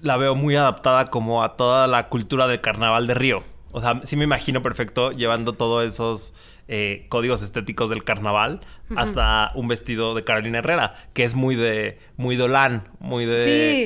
la 0.00 0.16
veo 0.16 0.34
muy 0.34 0.56
adaptada 0.56 1.06
como 1.06 1.42
a 1.42 1.56
toda 1.56 1.86
la 1.86 2.08
cultura 2.08 2.46
del 2.46 2.60
carnaval 2.60 3.06
de 3.06 3.14
Río. 3.14 3.44
O 3.72 3.80
sea, 3.80 4.00
sí 4.04 4.16
me 4.16 4.24
imagino 4.24 4.62
perfecto 4.62 5.10
llevando 5.10 5.54
todos 5.54 5.84
esos 5.84 6.34
eh, 6.68 7.06
códigos 7.08 7.42
estéticos 7.42 7.90
del 7.90 8.04
carnaval 8.04 8.60
hasta 8.96 9.50
un 9.54 9.68
vestido 9.68 10.14
de 10.14 10.24
Carolina 10.24 10.58
Herrera, 10.58 10.94
que 11.12 11.24
es 11.24 11.34
muy 11.34 11.56
de 11.56 11.98
muy 12.16 12.36
dolán, 12.36 12.84
muy 13.00 13.26
de 13.26 13.38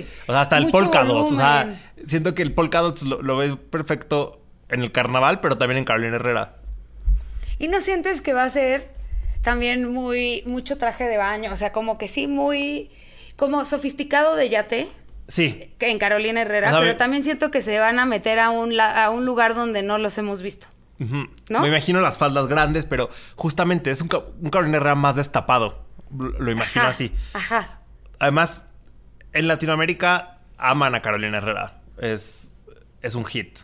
Sí, 0.03 0.07
o 0.27 0.33
sea, 0.33 0.43
hasta 0.43 0.59
el 0.59 0.69
polka 0.69 1.03
dots, 1.05 1.33
o 1.33 1.37
sea, 1.37 1.75
siento 2.07 2.35
que 2.35 2.43
el 2.43 2.53
polka 2.53 2.81
dots 2.81 3.03
lo, 3.03 3.23
lo 3.23 3.37
ves 3.37 3.53
perfecto 3.71 4.41
en 4.69 4.83
el 4.83 4.93
carnaval, 4.93 5.41
pero 5.41 5.57
también 5.59 5.79
en 5.79 5.85
Carolina 5.85 6.17
Herrera. 6.17 6.57
¿Y 7.59 7.69
no 7.69 7.81
sientes 7.81 8.21
que 8.21 8.33
va 8.33 8.45
a 8.45 8.51
ser 8.51 8.89
también 9.43 9.91
muy 9.93 10.43
mucho 10.47 10.79
traje 10.79 11.05
de 11.05 11.17
baño? 11.17 11.53
O 11.53 11.57
sea, 11.57 11.73
como 11.73 11.99
que 11.99 12.07
sí, 12.09 12.27
muy 12.27 12.91
como 13.37 13.65
sofisticado 13.65 14.37
de 14.37 14.49
yate 14.49 14.89
Sí, 15.29 15.71
que 15.79 15.91
en 15.91 15.99
Carolina 15.99 16.41
Herrera, 16.43 16.69
O 16.69 16.71
sea, 16.73 16.81
pero 16.81 16.97
también 16.97 17.23
siento 17.23 17.51
que 17.51 17.61
se 17.61 17.79
van 17.79 17.99
a 17.99 18.05
meter 18.07 18.39
a 18.39 18.51
un, 18.51 18.77
la- 18.77 19.05
a 19.05 19.11
un 19.11 19.25
lugar 19.27 19.55
donde 19.55 19.83
no 19.83 19.99
los 19.99 20.17
hemos 20.19 20.41
visto. 20.43 20.67
¿No? 20.99 21.61
Me 21.61 21.69
imagino 21.69 22.01
las 22.01 22.19
faldas 22.19 22.47
grandes, 22.49 22.85
pero 22.87 23.09
justamente 23.37 23.91
es 23.91 24.03
un, 24.03 24.09
ca- 24.09 24.23
un 24.41 24.51
Carolina 24.51 24.79
Herrera 24.79 24.95
más 24.97 25.17
destapado. 25.17 25.85
Lo 26.17 26.29
lo 26.31 26.51
imagino 26.51 26.83
Ajá, 26.83 26.91
así. 26.91 27.13
Ajá. 27.35 27.81
Además, 28.19 28.67
en 29.33 29.47
Latinoamérica 29.47 30.39
aman 30.57 30.95
a 30.95 31.03
Carolina 31.03 31.39
Herrera. 31.39 31.81
Es, 32.01 32.53
es 33.03 33.15
un 33.15 33.25
hit. 33.25 33.59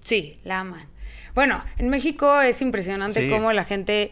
Sí, 0.00 0.38
la 0.44 0.60
aman. 0.60 0.86
Bueno, 1.34 1.62
en 1.78 1.88
México 1.90 2.40
es 2.40 2.62
impresionante 2.62 3.20
Sí. 3.24 3.30
cómo 3.30 3.52
la 3.52 3.64
gente 3.64 4.10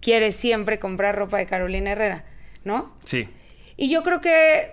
quiere 0.00 0.32
siempre 0.32 0.78
comprar 0.78 1.16
ropa 1.16 1.38
de 1.38 1.46
Carolina 1.46 1.92
Herrera, 1.92 2.24
¿no? 2.64 2.94
Sí. 3.04 3.28
Y 3.76 3.88
yo 3.90 4.02
creo 4.02 4.20
que 4.20 4.72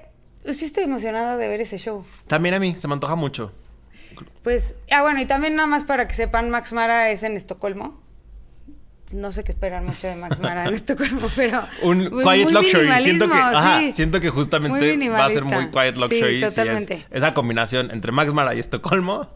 sí 0.51 0.65
estoy 0.65 0.83
emocionada 0.85 1.37
de 1.37 1.47
ver 1.47 1.61
ese 1.61 1.77
show. 1.77 2.05
También 2.27 2.55
a 2.55 2.59
mí, 2.59 2.75
se 2.77 2.87
me 2.87 2.93
antoja 2.95 3.15
mucho. 3.15 3.53
Pues, 4.43 4.75
ah, 4.91 5.01
bueno, 5.01 5.21
y 5.21 5.25
también 5.25 5.55
nada 5.55 5.67
más 5.67 5.83
para 5.83 6.07
que 6.07 6.13
sepan, 6.13 6.49
Max 6.49 6.73
Mara 6.73 7.09
es 7.09 7.23
en 7.23 7.37
Estocolmo. 7.37 8.01
No 9.11 9.33
sé 9.33 9.43
qué 9.43 9.51
esperar 9.51 9.83
mucho 9.83 10.07
de 10.07 10.15
Max 10.15 10.39
Mara 10.39 10.67
en 10.67 10.73
Estocolmo, 10.73 11.27
pero... 11.35 11.65
Un 11.81 12.09
muy- 12.09 12.23
quiet 12.23 12.43
muy 12.45 12.53
luxury. 12.53 13.03
Siento 13.03 13.27
que, 13.29 13.33
ajá, 13.35 13.79
sí. 13.79 13.93
siento 13.93 14.19
que 14.19 14.29
justamente 14.29 15.09
va 15.09 15.25
a 15.25 15.29
ser 15.29 15.43
muy 15.43 15.69
quiet 15.69 15.97
luxury. 15.97 16.19
Sí, 16.19 16.37
si 16.39 16.43
es 16.45 16.55
totalmente. 16.55 17.05
esa 17.11 17.33
combinación 17.33 17.91
entre 17.91 18.11
Max 18.11 18.33
Mara 18.33 18.55
y 18.55 18.59
Estocolmo, 18.59 19.33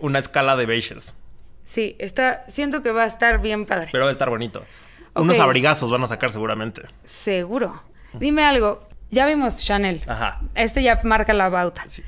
una 0.00 0.18
escala 0.18 0.56
de 0.56 0.66
beiges. 0.66 1.16
Sí, 1.64 1.96
está, 1.98 2.44
siento 2.48 2.82
que 2.82 2.92
va 2.92 3.04
a 3.04 3.06
estar 3.06 3.40
bien 3.40 3.66
padre. 3.66 3.88
Pero 3.92 4.04
va 4.04 4.10
a 4.10 4.12
estar 4.12 4.30
bonito. 4.30 4.64
Unos 5.14 5.38
abrigazos 5.38 5.90
van 5.90 6.02
a 6.02 6.08
sacar 6.08 6.32
seguramente. 6.32 6.82
Seguro. 7.04 7.82
Dime 8.14 8.44
algo. 8.44 8.88
Ya 9.10 9.26
vimos 9.26 9.58
Chanel. 9.58 10.02
Ajá. 10.06 10.40
Este 10.54 10.82
ya 10.82 11.00
marca 11.04 11.32
la 11.32 11.48
bauta. 11.48 11.84
Sí. 11.86 12.02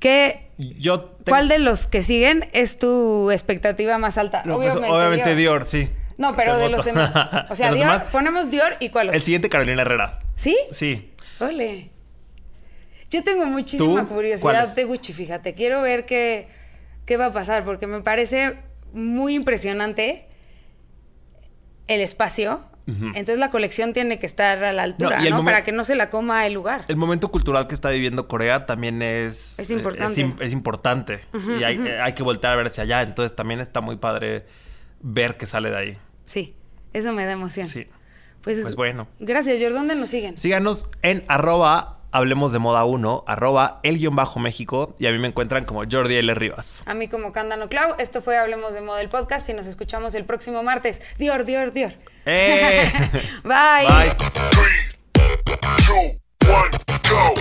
¿Qué, 0.00 0.48
Yo 0.58 1.00
tengo- 1.02 1.18
¿Cuál 1.26 1.48
de 1.48 1.58
los 1.60 1.86
que 1.86 2.02
siguen 2.02 2.48
es 2.52 2.78
tu 2.78 3.30
expectativa 3.30 3.96
más 3.98 4.18
alta? 4.18 4.42
No, 4.44 4.56
pues, 4.56 4.74
obviamente, 4.74 5.36
Dior. 5.36 5.64
sí. 5.66 5.88
No, 6.18 6.34
pero 6.36 6.56
de 6.58 6.64
voto. 6.64 6.76
los 6.78 6.84
demás. 6.84 7.12
O 7.50 7.54
sea, 7.56 7.66
¿De 7.66 7.72
los 7.72 7.80
Dior, 7.80 7.92
demás? 7.92 8.02
ponemos 8.10 8.50
Dior 8.50 8.74
y 8.80 8.88
cuál 8.90 9.08
otro. 9.08 9.16
El 9.16 9.22
siguiente, 9.22 9.48
Carolina 9.48 9.82
Herrera. 9.82 10.18
¿Sí? 10.34 10.56
Sí. 10.72 11.12
Ole. 11.38 11.90
Yo 13.10 13.22
tengo 13.24 13.44
muchísima 13.46 14.02
¿Tú? 14.02 14.08
curiosidad 14.08 14.74
de 14.74 14.84
Gucci, 14.84 15.12
fíjate. 15.12 15.54
Quiero 15.54 15.80
ver 15.82 16.04
qué, 16.06 16.48
qué 17.06 17.16
va 17.16 17.26
a 17.26 17.32
pasar, 17.32 17.64
porque 17.64 17.86
me 17.86 18.00
parece 18.02 18.56
muy 18.92 19.34
impresionante 19.34 20.26
el 21.88 22.00
espacio. 22.00 22.60
Entonces 22.86 23.38
la 23.38 23.50
colección 23.50 23.92
tiene 23.92 24.18
que 24.18 24.26
estar 24.26 24.64
a 24.64 24.72
la 24.72 24.82
altura, 24.82 25.22
No, 25.30 25.44
Para 25.44 25.62
que 25.62 25.70
no 25.72 25.84
se 25.84 25.94
la 25.94 26.10
coma 26.10 26.46
el 26.46 26.54
lugar. 26.54 26.84
El 26.88 26.96
momento 26.96 27.30
cultural 27.30 27.66
que 27.68 27.74
está 27.74 27.90
viviendo 27.90 28.26
Corea 28.26 28.66
también 28.66 29.00
es... 29.02 29.58
Es 29.58 29.70
eh, 29.70 29.74
importante. 29.74 30.12
Es, 30.12 30.18
im- 30.18 30.36
es 30.40 30.52
importante. 30.52 31.20
y 31.58 31.62
hay, 31.62 31.76
eh, 31.78 32.00
hay 32.00 32.14
que 32.14 32.22
voltear 32.22 32.52
a 32.54 32.56
ver 32.56 32.66
hacia 32.66 32.82
allá. 32.82 33.02
Entonces 33.02 33.36
también 33.36 33.60
está 33.60 33.80
muy 33.80 33.96
padre 33.96 34.44
ver 35.00 35.36
qué 35.36 35.46
sale 35.46 35.70
de 35.70 35.76
ahí. 35.76 35.98
Sí, 36.24 36.54
eso 36.92 37.12
me 37.12 37.24
da 37.26 37.32
emoción. 37.32 37.66
Sí. 37.68 37.86
Pues, 38.42 38.60
Pues 38.60 38.74
bueno. 38.74 39.06
Gracias, 39.20 39.58
George. 39.58 39.76
¿Dónde 39.76 39.94
nos 39.94 40.08
siguen? 40.08 40.36
Síganos 40.38 40.88
en 41.02 41.24
arroba 41.28 41.99
Hablemos 42.12 42.50
de 42.50 42.58
Moda 42.58 42.84
1, 42.84 43.24
arroba 43.26 43.78
el 43.84 43.98
guion 43.98 44.16
bajo 44.16 44.40
México. 44.40 44.96
Y 44.98 45.06
a 45.06 45.12
mí 45.12 45.18
me 45.18 45.28
encuentran 45.28 45.64
como 45.64 45.84
Jordi 45.88 46.16
L. 46.16 46.34
Rivas. 46.34 46.82
A 46.86 46.94
mí 46.94 47.06
como 47.06 47.30
Cándano 47.32 47.68
Clau. 47.68 47.94
Esto 47.98 48.20
fue 48.20 48.36
Hablemos 48.36 48.72
de 48.72 48.82
Moda 48.82 49.00
el 49.00 49.08
podcast 49.08 49.48
y 49.48 49.54
nos 49.54 49.66
escuchamos 49.66 50.14
el 50.14 50.24
próximo 50.24 50.62
martes. 50.64 51.00
Dior, 51.18 51.44
Dior, 51.44 51.72
Dior. 51.72 51.94
¡Eh! 52.26 52.90
Bye. 53.44 53.86
Bye. 53.86 54.12
two, 55.86 56.18
one, 56.50 56.70
go. 57.08 57.34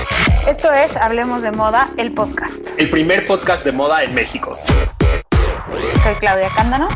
Esto 0.48 0.72
es 0.72 0.96
Hablemos 0.98 1.42
de 1.42 1.52
Moda, 1.52 1.90
el 1.98 2.14
podcast. 2.14 2.70
El 2.78 2.90
primer 2.90 3.26
podcast 3.26 3.66
de 3.66 3.72
moda 3.72 4.04
en 4.04 4.14
México. 4.14 4.56
Soy 6.04 6.14
Claudia 6.16 6.50
Cándano. 6.56 6.88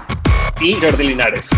Y 0.62 0.76
Jordi 0.76 1.08
Linares. 1.08 1.50